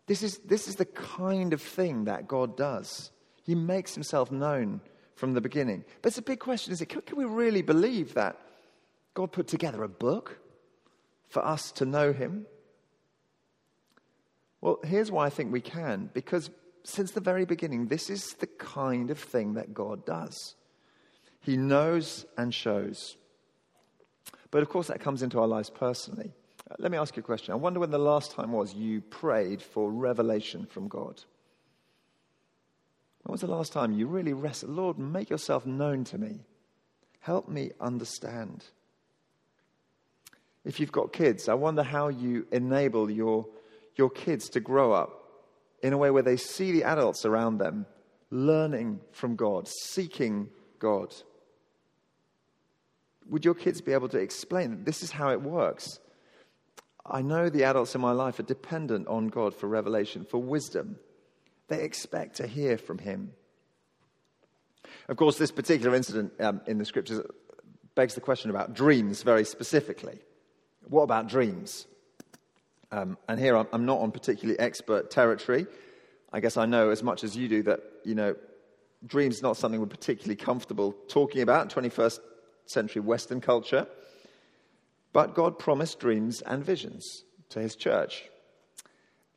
This 0.08 0.24
is, 0.24 0.40
this 0.40 0.68
is 0.68 0.76
the 0.76 0.84
kind 0.84 1.54
of 1.54 1.62
thing 1.62 2.04
that 2.04 2.28
God 2.28 2.58
does. 2.58 3.12
He 3.46 3.56
makes 3.56 3.94
himself 3.94 4.30
known 4.30 4.82
from 5.16 5.36
the 5.36 5.40
beginning. 5.40 5.86
But 6.02 6.10
it's 6.10 6.18
a 6.18 6.22
big 6.22 6.40
question, 6.40 6.74
is 6.74 6.82
it? 6.82 6.88
Can, 6.88 7.00
can 7.04 7.18
we 7.18 7.24
really 7.24 7.62
believe 7.62 8.16
that 8.16 8.38
God 9.14 9.32
put 9.32 9.48
together 9.48 9.84
a 9.84 9.88
book 9.88 10.38
for 11.30 11.46
us 11.46 11.72
to 11.72 11.86
know 11.86 12.12
him? 12.12 12.46
Well, 14.60 14.80
here's 14.84 15.10
why 15.10 15.28
I 15.28 15.30
think 15.30 15.50
we 15.50 15.62
can. 15.62 16.10
Because 16.14 16.50
since 16.84 17.12
the 17.12 17.22
very 17.22 17.46
beginning, 17.46 17.88
this 17.88 18.10
is 18.10 18.34
the 18.40 18.48
kind 18.48 19.12
of 19.12 19.20
thing 19.20 19.54
that 19.54 19.74
God 19.74 20.06
does. 20.06 20.56
He 21.42 21.58
knows 21.58 22.26
and 22.38 22.54
shows. 22.54 23.18
But 24.52 24.62
of 24.62 24.70
course, 24.70 24.88
that 24.88 25.00
comes 25.00 25.24
into 25.24 25.40
our 25.40 25.48
lives 25.48 25.70
personally. 25.70 26.32
Uh, 26.70 26.76
let 26.80 26.92
me 26.92 26.98
ask 26.98 27.16
you 27.16 27.22
a 27.22 27.26
question. 27.26 27.54
I 27.54 27.58
wonder 27.58 27.80
when 27.80 27.92
the 27.92 27.98
last 27.98 28.32
time 28.32 28.52
was 28.52 28.74
you 28.74 29.02
prayed 29.02 29.62
for 29.62 29.90
revelation 29.90 30.66
from 30.66 30.88
God. 30.88 31.22
When 33.24 33.32
was 33.32 33.42
the 33.42 33.48
last 33.48 33.72
time 33.72 33.94
you 33.94 34.08
really 34.08 34.34
wrestled? 34.34 34.72
Lord, 34.72 34.98
make 34.98 35.30
yourself 35.30 35.66
known 35.66 36.04
to 36.06 36.18
me. 36.18 36.42
Help 37.20 37.48
me 37.48 37.72
understand. 37.80 38.66
If 40.66 40.80
you've 40.80 40.92
got 40.92 41.14
kids, 41.14 41.48
I 41.48 41.54
wonder 41.54 41.84
how 41.84 42.10
you 42.10 42.46
enable 42.52 43.10
your, 43.10 43.48
your 43.96 44.10
kids 44.10 44.50
to 44.50 44.60
grow 44.60 44.92
up 44.92 45.21
in 45.82 45.94
a 45.94 45.98
way 45.98 46.12
where 46.12 46.24
they 46.24 46.38
see 46.38 46.72
the 46.72 46.84
adults 46.84 47.26
around 47.26 47.58
them 47.58 47.86
learning 48.30 49.00
from 49.12 49.36
God, 49.36 49.68
seeking 49.68 50.50
God. 50.80 51.14
Would 53.30 53.46
your 53.46 53.54
kids 53.54 53.82
be 53.82 53.94
able 53.94 54.10
to 54.10 54.18
explain 54.18 54.72
that 54.72 54.86
this 54.86 55.04
is 55.04 55.12
how 55.12 55.30
it 55.30 55.42
works? 55.42 56.00
I 57.06 57.22
know 57.22 57.50
the 57.50 57.64
adults 57.64 57.96
in 57.96 58.02
my 58.02 58.12
life 58.12 58.40
are 58.40 58.44
dependent 58.44 59.08
on 59.08 59.28
God 59.28 59.54
for 59.56 59.68
revelation, 59.68 60.26
for 60.26 60.42
wisdom. 60.42 60.98
They 61.68 61.84
expect 61.84 62.38
to 62.38 62.48
hear 62.48 62.78
from 62.78 63.00
Him. 63.00 63.34
Of 65.08 65.18
course, 65.18 65.38
this 65.38 65.52
particular 65.52 65.96
incident 65.96 66.34
um, 66.40 66.62
in 66.68 66.78
the 66.78 66.86
scriptures 66.86 67.26
begs 67.96 68.16
the 68.16 68.22
question 68.22 68.50
about 68.50 68.74
dreams 68.74 69.24
very 69.24 69.44
specifically. 69.44 70.20
What 70.88 71.04
about 71.04 71.28
dreams? 71.28 71.88
Um, 72.92 73.18
and 73.28 73.40
here 73.40 73.56
I'm, 73.56 73.68
I'm 73.72 73.86
not 73.86 74.00
on 74.00 74.12
particularly 74.12 74.60
expert 74.60 75.10
territory. 75.12 75.66
I 76.34 76.40
guess 76.40 76.58
I 76.58 76.66
know 76.66 76.90
as 76.90 77.04
much 77.04 77.24
as 77.24 77.36
you 77.36 77.48
do 77.48 77.64
that, 77.64 77.80
you 78.04 78.16
know, 78.16 78.36
dreams 79.06 79.38
is 79.38 79.42
not 79.42 79.58
something 79.58 79.80
we're 79.80 79.88
particularly 79.88 80.36
comfortable 80.36 80.94
talking 81.08 81.42
about 81.42 81.64
in 81.64 81.90
21st 81.90 82.20
century 82.66 83.02
Western 83.02 83.42
culture. 83.42 83.88
But 85.14 85.36
God 85.36 85.60
promised 85.60 86.00
dreams 86.00 86.42
and 86.42 86.64
visions 86.64 87.24
to 87.50 87.60
his 87.60 87.76
church. 87.76 88.24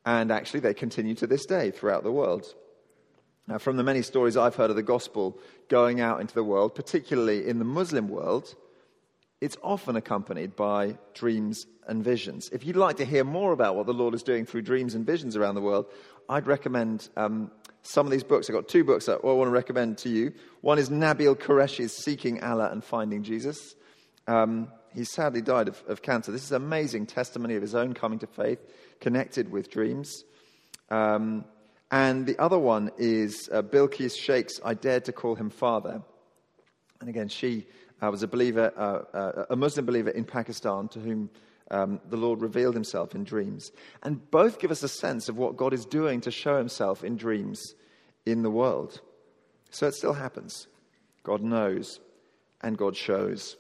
And 0.07 0.31
actually, 0.31 0.61
they 0.61 0.75
continue 0.75 1.15
to 1.17 1.27
this 1.27 1.47
day 1.47 1.71
throughout 1.71 2.05
the 2.05 2.13
world. 2.13 2.55
Now, 3.47 3.59
from 3.59 3.77
the 3.77 3.83
many 3.83 4.03
stories 4.03 4.37
I've 4.37 4.55
heard 4.55 4.71
of 4.71 4.77
the 4.77 4.83
gospel 4.83 5.39
going 5.69 6.01
out 6.01 6.21
into 6.21 6.35
the 6.35 6.45
world, 6.45 6.75
particularly 6.75 7.47
in 7.47 7.59
the 7.59 7.65
Muslim 7.65 8.09
world, 8.09 8.55
it's 9.45 9.59
often 9.63 9.95
accompanied 9.95 10.57
by 10.57 10.97
dreams 11.13 11.67
and 11.87 12.03
visions. 12.03 12.49
If 12.51 12.65
you'd 12.65 12.77
like 12.77 12.97
to 12.97 13.05
hear 13.05 13.25
more 13.25 13.53
about 13.53 13.77
what 13.77 13.85
the 13.85 13.93
Lord 13.93 14.15
is 14.15 14.23
doing 14.23 14.47
through 14.47 14.63
dreams 14.63 14.95
and 14.95 15.05
visions 15.05 15.37
around 15.37 15.55
the 15.55 15.61
world, 15.61 15.85
I'd 16.31 16.47
recommend 16.47 17.11
um, 17.19 17.51
some 17.83 18.07
of 18.07 18.11
these 18.11 18.25
books. 18.25 18.49
I've 18.49 18.57
got 18.57 18.69
two 18.69 18.85
books 18.85 19.05
that 19.05 19.21
I 19.23 19.27
want 19.27 19.49
to 19.49 19.53
recommend 19.53 19.99
to 19.99 20.09
you. 20.09 20.33
One 20.63 20.79
is 20.79 20.89
Nabeel 20.89 21.39
Qureshi's 21.39 21.93
Seeking 21.93 22.43
Allah 22.43 22.71
and 22.73 22.83
Finding 22.83 23.23
Jesus. 23.23 23.75
Um, 24.27 24.69
he 24.95 25.05
sadly 25.05 25.43
died 25.43 25.69
of, 25.69 25.83
of, 25.89 26.01
cancer. 26.01 26.33
This 26.33 26.45
is 26.45 26.53
an 26.53 26.63
amazing 26.63 27.05
testimony 27.05 27.57
of 27.57 27.61
his 27.61 27.75
own 27.75 27.93
coming 27.93 28.21
to 28.21 28.27
faith, 28.27 28.61
connected 28.99 29.51
with 29.51 29.71
dreams. 29.71 30.25
Um, 30.89 31.45
and 31.91 32.25
the 32.25 32.39
other 32.39 32.59
one 32.59 32.93
is 32.97 33.51
uh, 33.53 33.61
Bilquis 33.61 34.17
Sheikh's 34.17 34.59
I 34.65 34.73
Dared 34.73 35.05
to 35.05 35.13
Call 35.13 35.35
Him 35.35 35.51
Father. 35.51 36.01
And 37.01 37.11
again, 37.11 37.29
she 37.29 37.67
uh, 38.03 38.11
was 38.11 38.23
a 38.23 38.29
believer, 38.29 38.73
uh, 38.77 39.17
uh, 39.17 39.47
a 39.51 39.57
Muslim 39.57 39.87
believer 39.87 40.11
in 40.11 40.25
Pakistan 40.25 40.89
to 40.89 41.01
whom 41.01 41.31
um, 41.71 42.01
the 42.09 42.17
Lord 42.17 42.43
revealed 42.43 42.75
himself 42.75 43.15
in 43.15 43.25
dreams. 43.25 43.73
And 44.03 44.31
both 44.31 44.59
give 44.59 44.71
us 44.71 44.83
a 44.83 44.89
sense 44.89 45.29
of 45.29 45.37
what 45.37 45.57
God 45.57 45.73
is 45.73 45.87
doing 45.87 46.21
to 46.23 46.31
show 46.31 46.59
himself 46.59 47.05
in 47.05 47.17
dreams 47.17 47.75
in 48.27 48.43
the 48.43 48.51
world. 48.51 49.01
So 49.71 49.87
it 49.87 49.95
still 49.95 50.13
happens. 50.13 50.67
God 51.23 51.43
knows 51.43 52.01
and 52.63 52.77
God 52.77 52.97
shows. 52.97 53.57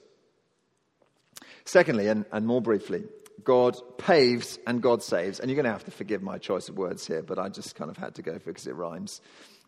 Secondly, 1.64 2.08
and, 2.08 2.24
and 2.30 2.46
more 2.46 2.60
briefly, 2.60 3.04
God 3.42 3.76
paves 3.98 4.58
and 4.66 4.82
God 4.82 5.02
saves. 5.02 5.40
And 5.40 5.50
you're 5.50 5.56
going 5.56 5.64
to 5.64 5.72
have 5.72 5.84
to 5.84 5.90
forgive 5.90 6.22
my 6.22 6.38
choice 6.38 6.68
of 6.68 6.76
words 6.76 7.06
here, 7.06 7.22
but 7.22 7.38
I 7.38 7.48
just 7.48 7.74
kind 7.74 7.90
of 7.90 7.96
had 7.96 8.14
to 8.16 8.22
go 8.22 8.32
for 8.32 8.50
it 8.50 8.54
because 8.54 8.66
it 8.66 8.74
rhymes. 8.74 9.20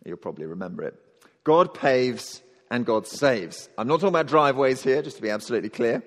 You'll 0.04 0.16
probably 0.18 0.46
remember 0.46 0.82
it. 0.84 0.94
God 1.42 1.74
paves 1.74 2.42
and 2.70 2.84
God 2.84 3.06
saves. 3.06 3.68
I'm 3.78 3.88
not 3.88 3.96
talking 3.96 4.08
about 4.08 4.26
driveways 4.26 4.82
here, 4.82 5.02
just 5.02 5.16
to 5.16 5.22
be 5.22 5.30
absolutely 5.30 5.70
clear. 5.70 6.02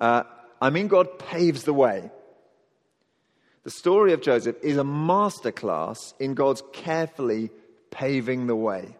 Uh, 0.00 0.24
I 0.60 0.70
mean, 0.70 0.88
God 0.88 1.18
paves 1.18 1.64
the 1.64 1.74
way. 1.74 2.10
The 3.64 3.70
story 3.70 4.12
of 4.12 4.22
Joseph 4.22 4.56
is 4.62 4.78
a 4.78 4.82
masterclass 4.82 6.14
in 6.18 6.34
God's 6.34 6.62
carefully 6.72 7.50
paving 7.90 8.46
the 8.46 8.56
way 8.56 8.96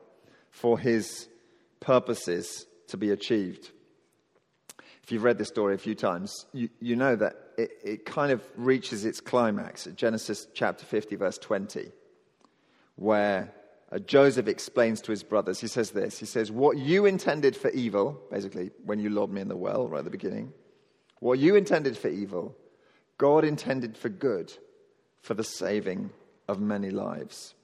for 0.50 0.78
his 0.78 1.28
purposes 1.80 2.66
to 2.88 2.96
be 2.96 3.10
achieved. 3.10 3.70
If 5.02 5.12
you've 5.12 5.24
read 5.24 5.38
this 5.38 5.48
story 5.48 5.74
a 5.74 5.78
few 5.78 5.94
times, 5.94 6.44
you, 6.52 6.68
you 6.80 6.96
know 6.96 7.16
that 7.16 7.34
it, 7.56 7.70
it 7.82 8.04
kind 8.04 8.30
of 8.30 8.42
reaches 8.56 9.04
its 9.06 9.20
climax 9.20 9.86
at 9.86 9.96
Genesis 9.96 10.46
chapter 10.52 10.84
50, 10.84 11.16
verse 11.16 11.38
20, 11.38 11.90
where 12.96 13.54
uh, 13.90 13.98
Joseph 14.00 14.48
explains 14.48 15.00
to 15.02 15.10
his 15.10 15.22
brothers, 15.22 15.60
he 15.60 15.66
says 15.66 15.90
this 15.90 16.18
He 16.18 16.26
says, 16.26 16.50
What 16.50 16.76
you 16.76 17.06
intended 17.06 17.56
for 17.56 17.70
evil, 17.70 18.20
basically, 18.30 18.70
when 18.84 18.98
you 18.98 19.10
lobbed 19.10 19.32
me 19.32 19.40
in 19.40 19.48
the 19.48 19.56
well 19.56 19.88
right 19.88 19.98
at 19.98 20.04
the 20.04 20.10
beginning, 20.10 20.52
what 21.20 21.38
you 21.38 21.56
intended 21.56 21.96
for 21.96 22.08
evil, 22.08 22.54
God 23.16 23.44
intended 23.44 23.96
for 23.96 24.08
good, 24.08 24.52
for 25.22 25.34
the 25.34 25.44
saving 25.44 26.10
of 26.46 26.60
many 26.60 26.90
lives. 26.90 27.54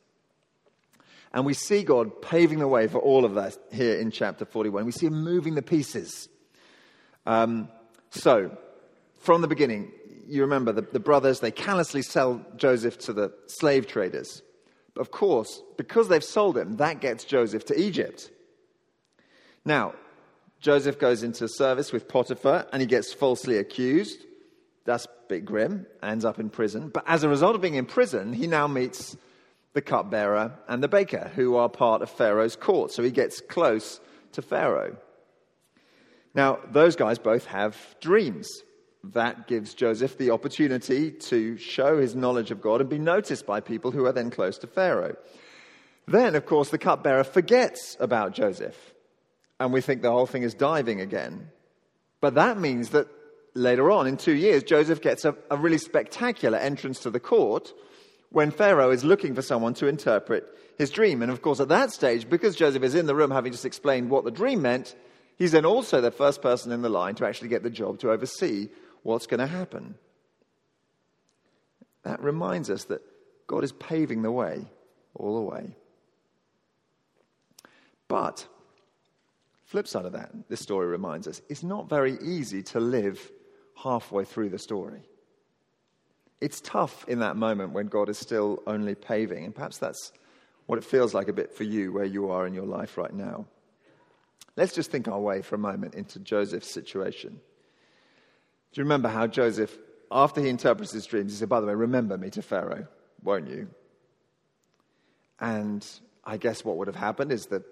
And 1.32 1.44
we 1.44 1.54
see 1.54 1.82
God 1.82 2.22
paving 2.22 2.60
the 2.60 2.68
way 2.68 2.86
for 2.86 2.98
all 2.98 3.24
of 3.24 3.34
that 3.34 3.58
here 3.72 3.98
in 3.98 4.10
chapter 4.10 4.44
41. 4.44 4.84
We 4.84 4.92
see 4.92 5.06
him 5.06 5.24
moving 5.24 5.56
the 5.56 5.62
pieces. 5.62 6.28
Um, 7.26 7.68
so, 8.10 8.56
from 9.18 9.40
the 9.40 9.48
beginning, 9.48 9.90
you 10.28 10.42
remember 10.42 10.72
the, 10.72 10.82
the 10.82 11.00
brothers, 11.00 11.40
they 11.40 11.50
callously 11.50 12.02
sell 12.02 12.44
Joseph 12.56 12.98
to 13.00 13.12
the 13.12 13.32
slave 13.46 13.86
traders. 13.86 14.42
Of 14.96 15.10
course, 15.10 15.62
because 15.76 16.08
they've 16.08 16.22
sold 16.22 16.56
him, 16.56 16.76
that 16.76 17.00
gets 17.00 17.24
Joseph 17.24 17.64
to 17.66 17.80
Egypt. 17.80 18.30
Now, 19.64 19.94
Joseph 20.60 20.98
goes 20.98 21.22
into 21.22 21.48
service 21.48 21.92
with 21.92 22.08
Potiphar 22.08 22.66
and 22.72 22.80
he 22.80 22.86
gets 22.86 23.12
falsely 23.12 23.58
accused. 23.58 24.24
That's 24.84 25.06
a 25.06 25.08
bit 25.28 25.44
grim, 25.44 25.86
ends 26.02 26.24
up 26.24 26.38
in 26.38 26.48
prison. 26.48 26.90
But 26.90 27.04
as 27.06 27.24
a 27.24 27.28
result 27.28 27.54
of 27.54 27.60
being 27.60 27.74
in 27.74 27.86
prison, 27.86 28.32
he 28.32 28.46
now 28.46 28.66
meets 28.66 29.16
the 29.72 29.82
cupbearer 29.82 30.52
and 30.68 30.82
the 30.82 30.88
baker, 30.88 31.32
who 31.34 31.56
are 31.56 31.68
part 31.68 32.00
of 32.00 32.10
Pharaoh's 32.10 32.54
court. 32.54 32.92
So 32.92 33.02
he 33.02 33.10
gets 33.10 33.40
close 33.40 34.00
to 34.32 34.42
Pharaoh. 34.42 34.96
Now, 36.34 36.60
those 36.70 36.96
guys 36.96 37.18
both 37.18 37.46
have 37.46 37.76
dreams. 38.00 38.62
That 39.12 39.46
gives 39.46 39.74
Joseph 39.74 40.16
the 40.16 40.30
opportunity 40.30 41.10
to 41.10 41.58
show 41.58 41.98
his 41.98 42.14
knowledge 42.14 42.50
of 42.50 42.62
God 42.62 42.80
and 42.80 42.88
be 42.88 42.98
noticed 42.98 43.44
by 43.44 43.60
people 43.60 43.90
who 43.90 44.06
are 44.06 44.12
then 44.12 44.30
close 44.30 44.56
to 44.58 44.66
Pharaoh. 44.66 45.16
Then, 46.06 46.34
of 46.34 46.46
course, 46.46 46.70
the 46.70 46.78
cupbearer 46.78 47.24
forgets 47.24 47.98
about 48.00 48.32
Joseph, 48.32 48.94
and 49.60 49.72
we 49.72 49.82
think 49.82 50.00
the 50.00 50.10
whole 50.10 50.26
thing 50.26 50.42
is 50.42 50.54
diving 50.54 51.02
again. 51.02 51.50
But 52.22 52.36
that 52.36 52.58
means 52.58 52.90
that 52.90 53.08
later 53.54 53.90
on, 53.90 54.06
in 54.06 54.16
two 54.16 54.34
years, 54.34 54.62
Joseph 54.62 55.02
gets 55.02 55.26
a, 55.26 55.34
a 55.50 55.56
really 55.58 55.78
spectacular 55.78 56.56
entrance 56.56 57.00
to 57.00 57.10
the 57.10 57.20
court 57.20 57.74
when 58.30 58.50
Pharaoh 58.50 58.90
is 58.90 59.04
looking 59.04 59.34
for 59.34 59.42
someone 59.42 59.74
to 59.74 59.86
interpret 59.86 60.46
his 60.78 60.90
dream. 60.90 61.20
And 61.20 61.30
of 61.30 61.42
course, 61.42 61.60
at 61.60 61.68
that 61.68 61.92
stage, 61.92 62.28
because 62.28 62.56
Joseph 62.56 62.82
is 62.82 62.94
in 62.94 63.06
the 63.06 63.14
room 63.14 63.30
having 63.30 63.52
just 63.52 63.66
explained 63.66 64.08
what 64.08 64.24
the 64.24 64.30
dream 64.30 64.62
meant, 64.62 64.94
he's 65.36 65.52
then 65.52 65.66
also 65.66 66.00
the 66.00 66.10
first 66.10 66.40
person 66.40 66.72
in 66.72 66.80
the 66.80 66.88
line 66.88 67.14
to 67.16 67.26
actually 67.26 67.48
get 67.48 67.62
the 67.62 67.70
job 67.70 67.98
to 67.98 68.10
oversee 68.10 68.70
what's 69.04 69.28
going 69.28 69.38
to 69.38 69.46
happen. 69.46 69.94
That 72.02 72.20
reminds 72.20 72.68
us 72.68 72.84
that 72.84 73.02
God 73.46 73.62
is 73.62 73.72
paving 73.72 74.22
the 74.22 74.32
way 74.32 74.64
all 75.14 75.36
the 75.36 75.42
way. 75.42 75.76
But, 78.08 78.46
flip 79.66 79.86
side 79.86 80.04
of 80.06 80.12
that, 80.12 80.32
this 80.48 80.60
story 80.60 80.86
reminds 80.86 81.28
us, 81.28 81.40
it's 81.48 81.62
not 81.62 81.88
very 81.88 82.18
easy 82.22 82.62
to 82.64 82.80
live 82.80 83.30
halfway 83.76 84.24
through 84.24 84.50
the 84.50 84.58
story. 84.58 85.02
It's 86.40 86.60
tough 86.60 87.04
in 87.08 87.20
that 87.20 87.36
moment 87.36 87.72
when 87.72 87.86
God 87.86 88.08
is 88.08 88.18
still 88.18 88.62
only 88.66 88.94
paving, 88.94 89.44
and 89.44 89.54
perhaps 89.54 89.78
that's 89.78 90.12
what 90.66 90.78
it 90.78 90.84
feels 90.84 91.14
like 91.14 91.28
a 91.28 91.32
bit 91.32 91.54
for 91.54 91.64
you 91.64 91.92
where 91.92 92.04
you 92.04 92.30
are 92.30 92.46
in 92.46 92.54
your 92.54 92.66
life 92.66 92.96
right 92.98 93.12
now. 93.12 93.46
Let's 94.56 94.74
just 94.74 94.90
think 94.90 95.08
our 95.08 95.20
way 95.20 95.42
for 95.42 95.56
a 95.56 95.58
moment 95.58 95.94
into 95.94 96.18
Joseph's 96.20 96.70
situation. 96.70 97.40
Do 98.74 98.80
you 98.80 98.84
remember 98.84 99.08
how 99.08 99.28
Joseph, 99.28 99.78
after 100.10 100.40
he 100.40 100.48
interprets 100.48 100.90
his 100.90 101.06
dreams, 101.06 101.30
he 101.30 101.38
said, 101.38 101.48
By 101.48 101.60
the 101.60 101.66
way, 101.66 101.74
remember 101.74 102.18
me 102.18 102.28
to 102.30 102.42
Pharaoh, 102.42 102.88
won't 103.22 103.48
you? 103.48 103.68
And 105.38 105.86
I 106.24 106.38
guess 106.38 106.64
what 106.64 106.76
would 106.76 106.88
have 106.88 106.96
happened 106.96 107.30
is 107.30 107.46
that, 107.46 107.62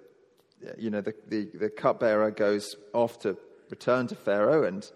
you 0.79 0.91
know, 0.91 1.01
the, 1.01 1.13
the, 1.27 1.51
the 1.55 1.71
cupbearer 1.71 2.31
goes 2.31 2.77
off 2.93 3.19
to 3.21 3.37
return 3.69 4.07
to 4.09 4.15
Pharaoh, 4.15 4.63
and 4.63 4.89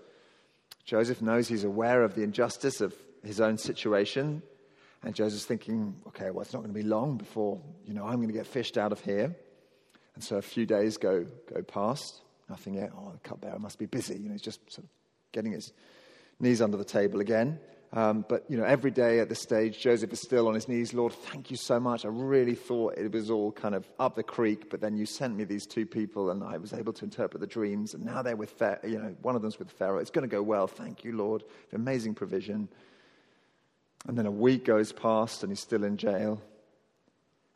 Joseph 0.85 1.21
knows 1.23 1.49
he's 1.49 1.64
aware 1.64 2.05
of 2.05 2.14
the 2.14 2.23
injustice 2.23 2.81
of 2.81 2.95
his 3.25 3.40
own 3.40 3.59
situation. 3.59 4.42
And 5.03 5.12
Joseph's 5.12 5.45
thinking, 5.45 5.97
okay, 6.07 6.31
well, 6.31 6.42
it's 6.42 6.53
not 6.53 6.61
going 6.61 6.73
to 6.73 6.81
be 6.81 6.87
long 6.87 7.16
before, 7.16 7.61
you 7.85 7.95
know, 7.95 8.05
I'm 8.05 8.16
going 8.16 8.29
to 8.29 8.35
get 8.35 8.47
fished 8.47 8.79
out 8.79 8.92
of 8.92 9.01
here. 9.01 9.35
And 10.14 10.23
so 10.23 10.37
a 10.37 10.42
few 10.42 10.66
days 10.66 10.99
go, 10.99 11.27
go 11.53 11.62
past. 11.62 12.23
Nothing 12.49 12.75
yet. 12.75 12.92
Oh, 12.97 13.11
the 13.12 13.29
cupbearer 13.29 13.59
must 13.59 13.77
be 13.77 13.87
busy. 13.87 14.14
You 14.14 14.29
know, 14.29 14.33
he's 14.33 14.40
just 14.40 14.61
sort 14.71 14.85
of 14.85 14.90
getting 15.37 15.53
his 15.53 15.72
knees 16.40 16.62
under 16.62 16.79
the 16.79 16.85
table 16.85 17.20
again. 17.20 17.61
Um, 17.92 18.25
but, 18.27 18.44
you 18.49 18.57
know, 18.57 18.64
every 18.64 18.90
day 18.90 19.20
at 19.20 19.29
this 19.29 19.40
stage, 19.40 19.79
Joseph 19.79 20.12
is 20.12 20.20
still 20.20 20.49
on 20.49 20.55
his 20.55 20.66
knees. 20.66 20.94
Lord, 20.94 21.12
thank 21.12 21.51
you 21.51 21.59
so 21.59 21.79
much. 21.79 22.05
I 22.07 22.09
really 22.09 22.55
thought 22.55 22.94
it 22.96 23.12
was 23.12 23.31
all 23.31 23.53
kind 23.53 23.75
of 23.75 23.87
up 23.99 24.16
the 24.16 24.22
creek, 24.22 24.70
but 24.70 24.81
then 24.81 24.96
you 24.96 25.05
sent 25.05 25.37
me 25.37 25.44
these 25.44 25.66
two 25.66 25.85
people 25.87 26.31
and 26.31 26.42
I 26.42 26.57
was 26.57 26.72
able 26.72 26.94
to 26.94 27.05
interpret 27.05 27.40
the 27.40 27.46
dreams. 27.46 27.92
And 27.94 28.05
now 28.05 28.22
they're 28.22 28.35
with, 28.35 28.51
Pharaoh, 28.51 28.81
you 28.83 28.99
know, 28.99 29.14
one 29.22 29.37
of 29.37 29.42
them's 29.42 29.59
with 29.59 29.70
Pharaoh. 29.70 29.99
It's 29.99 30.11
going 30.11 30.29
to 30.29 30.35
go 30.35 30.42
well. 30.42 30.66
Thank 30.66 31.05
you, 31.05 31.16
Lord. 31.16 31.44
Amazing 31.72 32.14
provision. 32.14 32.68
And 34.09 34.16
then 34.16 34.27
a 34.27 34.31
week 34.31 34.64
goes 34.64 34.90
past 34.92 35.42
and 35.42 35.53
he's 35.53 35.61
still 35.61 35.85
in 35.85 35.96
jail. 35.99 36.40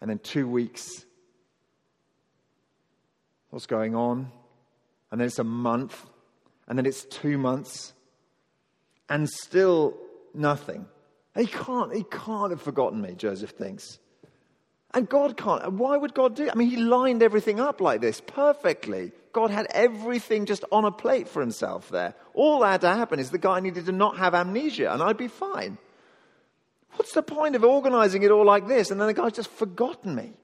And 0.01 0.11
then 0.11 0.19
two 0.19 0.47
weeks. 0.47 1.05
What's 3.51 3.67
going 3.67 3.95
on? 3.95 4.31
And 5.11 5.21
then 5.21 5.27
it's 5.27 5.39
a 5.39 5.45
month. 5.45 6.07
And 6.71 6.79
then 6.79 6.87
it's 6.87 7.05
two 7.05 7.37
months 7.37 7.93
and 9.09 9.29
still 9.29 9.97
nothing. 10.33 10.87
He 11.37 11.47
can't, 11.47 11.93
he 11.93 12.05
can't 12.05 12.53
have 12.53 12.63
forgotten 12.63 13.03
me, 13.03 13.15
Joseph 13.17 13.51
thinks. 13.51 13.99
And 14.95 15.09
God 15.09 15.37
can't. 15.37 15.73
Why 15.73 15.97
would 15.97 16.15
God 16.15 16.37
do? 16.37 16.49
I 16.49 16.55
mean, 16.55 16.71
he 16.71 16.77
lined 16.77 17.25
everything 17.25 17.59
up 17.59 17.81
like 17.81 18.01
this 18.01 18.21
perfectly. 18.21 19.11
God 19.33 19.51
had 19.51 19.67
everything 19.71 20.47
just 20.47 20.65
on 20.71 20.85
a 20.85 20.93
plate 20.93 21.29
for 21.29 21.41
himself 21.41 21.89
there. 21.89 22.15
All 22.35 22.61
that 22.61 22.71
had 22.71 22.81
to 22.83 22.95
happen 22.95 23.19
is 23.19 23.31
the 23.31 23.39
guy 23.39 23.59
needed 23.59 23.87
to 23.87 23.93
not 23.93 24.19
have 24.19 24.33
amnesia, 24.33 24.93
and 24.93 25.03
I'd 25.03 25.17
be 25.17 25.29
fine. 25.29 25.77
What's 26.93 27.13
the 27.13 27.23
point 27.23 27.57
of 27.57 27.65
organizing 27.65 28.23
it 28.23 28.31
all 28.31 28.45
like 28.45 28.69
this? 28.69 28.93
And 28.93 29.01
then 29.01 29.09
the 29.09 29.15
guy's 29.15 29.33
just 29.33 29.51
forgotten 29.51 30.15
me. 30.15 30.35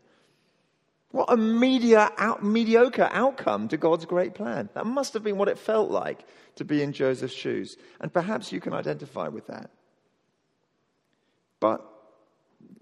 What 1.17 1.33
a 1.33 1.37
media 1.39 2.13
out, 2.19 2.45
mediocre 2.45 3.09
outcome 3.11 3.69
to 3.69 3.79
God's 3.79 4.05
great 4.05 4.35
plan. 4.35 4.69
That 4.75 4.85
must 4.85 5.15
have 5.15 5.23
been 5.23 5.39
what 5.39 5.49
it 5.49 5.59
felt 5.59 5.91
like 5.91 6.27
to 6.57 6.65
be 6.67 6.83
in 6.83 6.93
Joseph's 6.93 7.33
shoes. 7.33 7.79
And 8.03 8.13
perhaps 8.13 8.53
you 8.53 8.61
can 8.61 8.75
identify 8.75 9.29
with 9.29 9.47
that. 9.47 9.71
But 11.59 11.83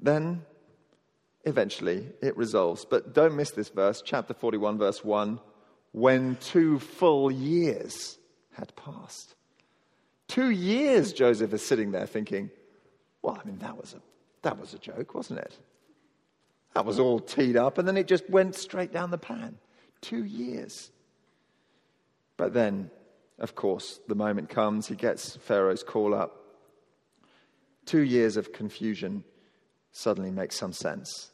then, 0.01 0.42
eventually, 1.44 2.09
it 2.20 2.37
resolves. 2.37 2.85
But 2.85 3.14
don't 3.14 3.37
miss 3.37 3.53
this 3.53 3.68
verse, 3.68 4.03
chapter 4.05 4.35
41, 4.35 4.79
verse 4.79 5.05
1 5.05 5.38
when 5.92 6.35
two 6.40 6.81
full 6.81 7.31
years 7.31 8.18
had 8.55 8.75
passed. 8.75 9.37
Two 10.27 10.51
years, 10.51 11.12
Joseph 11.12 11.53
is 11.53 11.64
sitting 11.64 11.92
there 11.92 12.09
thinking, 12.09 12.51
well, 13.23 13.38
I 13.40 13.47
mean, 13.47 13.59
that 13.59 13.77
was 13.77 13.94
a, 13.94 14.03
that 14.42 14.59
was 14.59 14.75
a 14.75 14.79
joke, 14.79 15.14
wasn't 15.14 15.38
it? 15.38 15.57
That 16.75 16.85
was 16.85 16.99
all 16.99 17.21
teed 17.21 17.57
up, 17.57 17.79
and 17.79 17.87
then 17.87 17.97
it 17.97 18.09
just 18.09 18.29
went 18.29 18.57
straight 18.57 18.93
down 18.93 19.11
the 19.11 19.19
pan. 19.19 19.59
Two 20.01 20.25
years. 20.25 20.91
But 22.37 22.53
then, 22.53 22.91
of 23.39 23.55
course, 23.55 24.01
the 24.09 24.17
moment 24.17 24.49
comes, 24.49 24.89
he 24.89 24.97
gets 24.97 25.37
Pharaoh's 25.37 25.85
call 25.85 26.15
up. 26.15 26.41
Two 27.87 28.01
years 28.01 28.37
of 28.37 28.53
confusion 28.53 29.23
suddenly 29.93 30.33
makes 30.33 30.57
some 30.57 30.73
sense. 30.73 31.31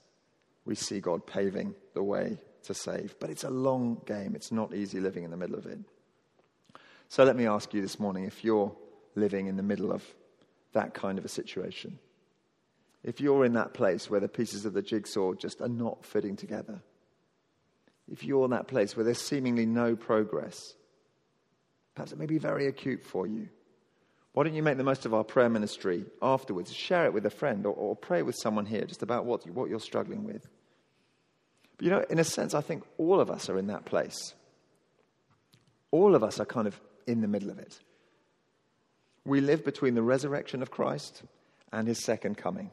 We 0.66 0.74
see 0.74 1.00
God 1.00 1.26
paving 1.26 1.74
the 1.94 2.02
way 2.02 2.36
to 2.64 2.74
save. 2.74 3.16
But 3.18 3.30
it's 3.30 3.44
a 3.44 3.50
long 3.50 4.02
game, 4.04 4.34
it's 4.34 4.52
not 4.52 4.74
easy 4.74 5.00
living 5.00 5.24
in 5.24 5.30
the 5.30 5.36
middle 5.38 5.56
of 5.56 5.64
it. 5.64 5.78
So 7.08 7.24
let 7.24 7.34
me 7.34 7.46
ask 7.46 7.72
you 7.72 7.80
this 7.80 7.98
morning 7.98 8.24
if 8.24 8.44
you're 8.44 8.72
living 9.14 9.46
in 9.46 9.56
the 9.56 9.62
middle 9.62 9.90
of 9.90 10.04
that 10.72 10.92
kind 10.92 11.18
of 11.18 11.24
a 11.24 11.28
situation 11.28 11.98
if 13.02 13.20
you're 13.20 13.44
in 13.44 13.54
that 13.54 13.74
place 13.74 14.10
where 14.10 14.20
the 14.20 14.28
pieces 14.28 14.64
of 14.64 14.74
the 14.74 14.82
jigsaw 14.82 15.34
just 15.34 15.60
are 15.60 15.68
not 15.68 16.04
fitting 16.04 16.36
together, 16.36 16.80
if 18.10 18.24
you're 18.24 18.44
in 18.44 18.50
that 18.50 18.68
place 18.68 18.96
where 18.96 19.04
there's 19.04 19.20
seemingly 19.20 19.66
no 19.66 19.96
progress, 19.96 20.74
perhaps 21.94 22.12
it 22.12 22.18
may 22.18 22.26
be 22.26 22.38
very 22.38 22.66
acute 22.66 23.04
for 23.04 23.26
you. 23.26 23.48
Why 24.32 24.44
don't 24.44 24.54
you 24.54 24.62
make 24.62 24.76
the 24.76 24.84
most 24.84 25.06
of 25.06 25.14
our 25.14 25.24
prayer 25.24 25.48
ministry 25.48 26.04
afterwards? 26.22 26.72
Share 26.72 27.06
it 27.06 27.12
with 27.12 27.26
a 27.26 27.30
friend 27.30 27.66
or, 27.66 27.74
or 27.74 27.96
pray 27.96 28.22
with 28.22 28.36
someone 28.36 28.66
here 28.66 28.84
just 28.84 29.02
about 29.02 29.24
what, 29.24 29.44
you, 29.46 29.52
what 29.52 29.70
you're 29.70 29.80
struggling 29.80 30.24
with. 30.24 30.46
But 31.76 31.84
you 31.84 31.90
know, 31.90 32.04
in 32.10 32.18
a 32.18 32.24
sense, 32.24 32.54
I 32.54 32.60
think 32.60 32.84
all 32.98 33.20
of 33.20 33.30
us 33.30 33.48
are 33.48 33.58
in 33.58 33.68
that 33.68 33.86
place. 33.86 34.34
All 35.90 36.14
of 36.14 36.22
us 36.22 36.38
are 36.38 36.44
kind 36.44 36.68
of 36.68 36.80
in 37.06 37.22
the 37.22 37.28
middle 37.28 37.50
of 37.50 37.58
it. 37.58 37.78
We 39.24 39.40
live 39.40 39.64
between 39.64 39.94
the 39.94 40.02
resurrection 40.02 40.62
of 40.62 40.70
Christ 40.70 41.22
and 41.72 41.88
his 41.88 42.04
second 42.04 42.36
coming. 42.36 42.70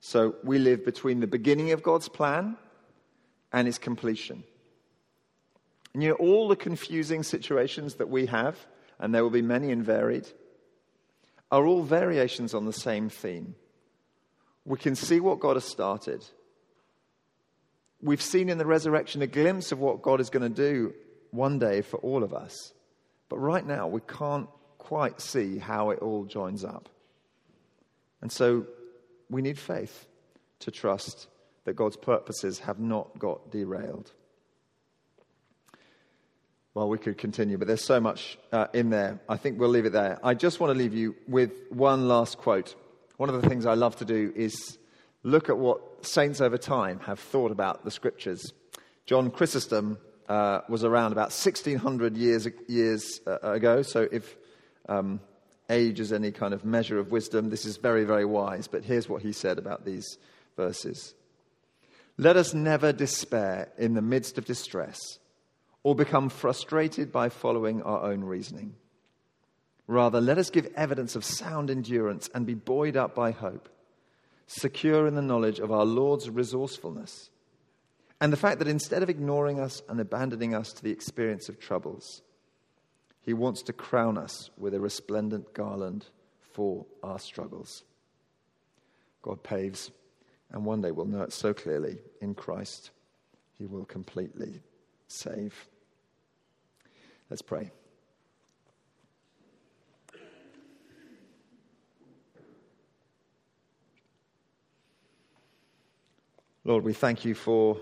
So 0.00 0.34
we 0.42 0.58
live 0.58 0.84
between 0.84 1.20
the 1.20 1.26
beginning 1.26 1.72
of 1.72 1.82
God's 1.82 2.08
plan 2.08 2.56
and 3.52 3.68
its 3.68 3.78
completion. 3.78 4.44
And 5.92 6.02
you 6.02 6.10
know, 6.10 6.14
all 6.16 6.48
the 6.48 6.56
confusing 6.56 7.22
situations 7.22 7.96
that 7.96 8.08
we 8.08 8.26
have, 8.26 8.56
and 8.98 9.14
there 9.14 9.22
will 9.22 9.30
be 9.30 9.42
many 9.42 9.70
and 9.72 9.84
varied, 9.84 10.26
are 11.50 11.66
all 11.66 11.82
variations 11.82 12.54
on 12.54 12.64
the 12.64 12.72
same 12.72 13.08
theme. 13.08 13.54
We 14.64 14.78
can 14.78 14.94
see 14.94 15.20
what 15.20 15.40
God 15.40 15.56
has 15.56 15.64
started, 15.64 16.24
we've 18.02 18.22
seen 18.22 18.48
in 18.48 18.58
the 18.58 18.66
resurrection 18.66 19.20
a 19.22 19.26
glimpse 19.26 19.72
of 19.72 19.80
what 19.80 20.02
God 20.02 20.20
is 20.20 20.30
going 20.30 20.42
to 20.42 20.72
do 20.72 20.94
one 21.30 21.58
day 21.58 21.82
for 21.82 21.98
all 21.98 22.22
of 22.22 22.32
us. 22.32 22.72
But 23.28 23.38
right 23.38 23.66
now, 23.66 23.86
we 23.88 24.00
can't 24.00 24.48
quite 24.78 25.20
see 25.20 25.58
how 25.58 25.90
it 25.90 25.98
all 26.00 26.24
joins 26.24 26.64
up. 26.64 26.88
And 28.22 28.30
so 28.30 28.66
we 29.30 29.42
need 29.42 29.58
faith 29.58 30.06
to 30.60 30.70
trust 30.70 31.28
that 31.64 31.74
God's 31.74 31.96
purposes 31.96 32.60
have 32.60 32.78
not 32.78 33.18
got 33.18 33.50
derailed. 33.50 34.12
Well, 36.74 36.88
we 36.88 36.98
could 36.98 37.18
continue, 37.18 37.58
but 37.58 37.66
there's 37.66 37.84
so 37.84 38.00
much 38.00 38.38
uh, 38.52 38.68
in 38.72 38.90
there. 38.90 39.20
I 39.28 39.36
think 39.36 39.58
we'll 39.58 39.70
leave 39.70 39.86
it 39.86 39.92
there. 39.92 40.18
I 40.22 40.34
just 40.34 40.60
want 40.60 40.72
to 40.72 40.78
leave 40.78 40.94
you 40.94 41.16
with 41.26 41.52
one 41.70 42.06
last 42.06 42.38
quote. 42.38 42.74
One 43.16 43.28
of 43.28 43.40
the 43.40 43.48
things 43.48 43.66
I 43.66 43.74
love 43.74 43.96
to 43.96 44.04
do 44.04 44.32
is 44.36 44.78
look 45.22 45.48
at 45.48 45.58
what 45.58 46.06
saints 46.06 46.40
over 46.40 46.56
time 46.56 47.00
have 47.00 47.18
thought 47.18 47.50
about 47.50 47.84
the 47.84 47.90
scriptures. 47.90 48.52
John 49.04 49.30
Chrysostom 49.30 49.98
uh, 50.28 50.60
was 50.68 50.84
around 50.84 51.12
about 51.12 51.32
1600 51.32 52.16
years, 52.16 52.48
years 52.68 53.20
uh, 53.26 53.38
ago, 53.42 53.82
so 53.82 54.08
if 54.10 54.36
um, 54.88 55.20
age 55.70 56.00
is 56.00 56.12
any 56.12 56.32
kind 56.32 56.52
of 56.52 56.64
measure 56.64 56.98
of 56.98 57.10
wisdom, 57.10 57.48
this 57.48 57.64
is 57.64 57.76
very, 57.76 58.04
very 58.04 58.24
wise. 58.24 58.68
But 58.68 58.84
here's 58.84 59.08
what 59.08 59.22
he 59.22 59.32
said 59.32 59.58
about 59.58 59.84
these 59.84 60.18
verses 60.56 61.14
Let 62.18 62.36
us 62.36 62.52
never 62.52 62.92
despair 62.92 63.68
in 63.78 63.94
the 63.94 64.02
midst 64.02 64.36
of 64.36 64.44
distress 64.44 64.98
or 65.82 65.94
become 65.94 66.28
frustrated 66.28 67.10
by 67.10 67.30
following 67.30 67.82
our 67.82 68.02
own 68.02 68.22
reasoning. 68.22 68.74
Rather, 69.86 70.20
let 70.20 70.38
us 70.38 70.50
give 70.50 70.68
evidence 70.76 71.16
of 71.16 71.24
sound 71.24 71.70
endurance 71.70 72.28
and 72.34 72.46
be 72.46 72.54
buoyed 72.54 72.96
up 72.96 73.14
by 73.14 73.30
hope, 73.30 73.68
secure 74.46 75.06
in 75.06 75.14
the 75.14 75.22
knowledge 75.22 75.58
of 75.58 75.72
our 75.72 75.86
Lord's 75.86 76.28
resourcefulness 76.28 77.30
and 78.20 78.32
the 78.32 78.36
fact 78.36 78.58
that 78.58 78.68
instead 78.68 79.02
of 79.02 79.08
ignoring 79.08 79.58
us 79.58 79.82
and 79.88 79.98
abandoning 79.98 80.54
us 80.54 80.72
to 80.74 80.82
the 80.82 80.90
experience 80.90 81.48
of 81.48 81.58
troubles, 81.58 82.22
he 83.22 83.32
wants 83.34 83.62
to 83.62 83.72
crown 83.72 84.16
us 84.16 84.50
with 84.56 84.74
a 84.74 84.80
resplendent 84.80 85.52
garland 85.52 86.06
for 86.52 86.86
our 87.02 87.18
struggles. 87.18 87.84
God 89.22 89.42
paves, 89.42 89.90
and 90.50 90.64
one 90.64 90.80
day 90.80 90.90
we'll 90.90 91.06
know 91.06 91.22
it 91.22 91.32
so 91.32 91.52
clearly 91.52 91.98
in 92.20 92.34
Christ, 92.34 92.90
he 93.58 93.66
will 93.66 93.84
completely 93.84 94.62
save. 95.06 95.68
Let's 97.28 97.42
pray. 97.42 97.70
Lord, 106.64 106.84
we 106.84 106.92
thank 106.92 107.24
you 107.24 107.34
for 107.34 107.78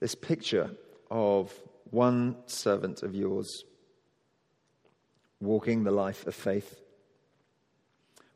this 0.00 0.14
picture 0.14 0.70
of 1.10 1.52
one 1.90 2.36
servant 2.46 3.02
of 3.02 3.14
yours 3.14 3.64
walking 5.40 5.84
the 5.84 5.90
life 5.90 6.26
of 6.26 6.34
faith. 6.34 6.80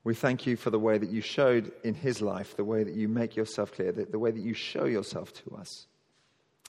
We 0.04 0.14
thank 0.14 0.46
you 0.46 0.56
for 0.56 0.70
the 0.70 0.78
way 0.78 0.98
that 0.98 1.10
you 1.10 1.20
showed 1.20 1.72
in 1.84 1.94
his 1.94 2.20
life, 2.20 2.56
the 2.56 2.64
way 2.64 2.82
that 2.82 2.94
you 2.94 3.08
make 3.08 3.36
yourself 3.36 3.72
clear, 3.72 3.92
the, 3.92 4.04
the 4.04 4.18
way 4.18 4.30
that 4.30 4.42
you 4.42 4.54
show 4.54 4.84
yourself 4.84 5.32
to 5.44 5.56
us. 5.56 5.86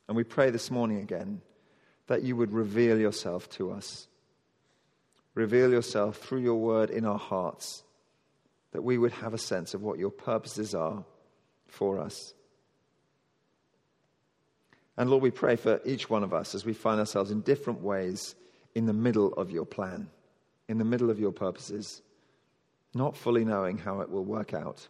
And 0.07 0.15
we 0.15 0.23
pray 0.23 0.49
this 0.49 0.69
morning 0.69 0.99
again 0.99 1.41
that 2.07 2.23
you 2.23 2.35
would 2.35 2.51
reveal 2.51 2.99
yourself 2.99 3.49
to 3.51 3.71
us. 3.71 4.07
Reveal 5.33 5.71
yourself 5.71 6.17
through 6.17 6.41
your 6.41 6.59
word 6.59 6.91
in 6.91 7.05
our 7.05 7.17
hearts, 7.17 7.83
that 8.71 8.83
we 8.83 8.97
would 8.97 9.13
have 9.13 9.33
a 9.33 9.39
sense 9.39 9.73
of 9.73 9.81
what 9.81 9.97
your 9.97 10.11
purposes 10.11 10.75
are 10.75 11.03
for 11.67 11.99
us. 11.99 12.33
And 14.95 15.09
Lord, 15.09 15.23
we 15.23 15.31
pray 15.31 15.55
for 15.55 15.81
each 15.85 16.07
one 16.07 16.23
of 16.23 16.33
us 16.33 16.53
as 16.53 16.65
we 16.65 16.73
find 16.73 16.99
ourselves 16.99 17.31
in 17.31 17.41
different 17.41 17.81
ways 17.81 18.35
in 18.75 18.85
the 18.85 18.93
middle 18.93 19.33
of 19.33 19.49
your 19.49 19.65
plan, 19.65 20.09
in 20.73 20.79
the 20.79 20.83
middle 20.83 21.12
of 21.12 21.19
your 21.19 21.31
purposes, 21.31 22.01
not 22.95 23.15
fully 23.15 23.45
knowing 23.45 23.77
how 23.77 24.01
it 24.01 24.09
will 24.09 24.25
work 24.25 24.55
out. 24.55 24.88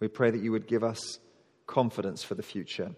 We 0.00 0.08
pray 0.08 0.32
that 0.32 0.42
you 0.42 0.50
would 0.50 0.66
give 0.66 0.82
us 0.82 1.20
confidence 1.68 2.24
for 2.24 2.34
the 2.34 2.42
future, 2.42 2.90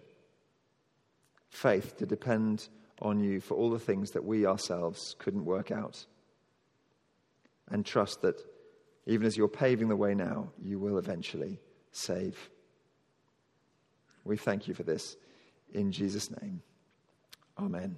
faith 1.51 1.97
to 1.97 2.07
depend 2.07 2.67
on 2.99 3.19
you 3.19 3.39
for 3.41 3.53
all 3.53 3.69
the 3.69 3.77
things 3.77 4.09
that 4.11 4.25
we 4.25 4.47
ourselves 4.47 5.15
couldn't 5.19 5.45
work 5.45 5.69
out, 5.69 6.03
and 7.69 7.85
trust 7.85 8.23
that 8.23 8.41
even 9.05 9.27
as 9.27 9.37
you're 9.37 9.47
paving 9.47 9.87
the 9.87 9.95
way 9.95 10.15
now, 10.15 10.49
you 10.59 10.79
will 10.79 10.97
eventually 10.97 11.59
save. 11.91 12.49
We 14.23 14.35
thank 14.35 14.67
you 14.67 14.73
for 14.73 14.81
this. 14.81 15.15
In 15.71 15.91
Jesus' 15.91 16.31
name, 16.41 16.63
Amen. 17.59 17.97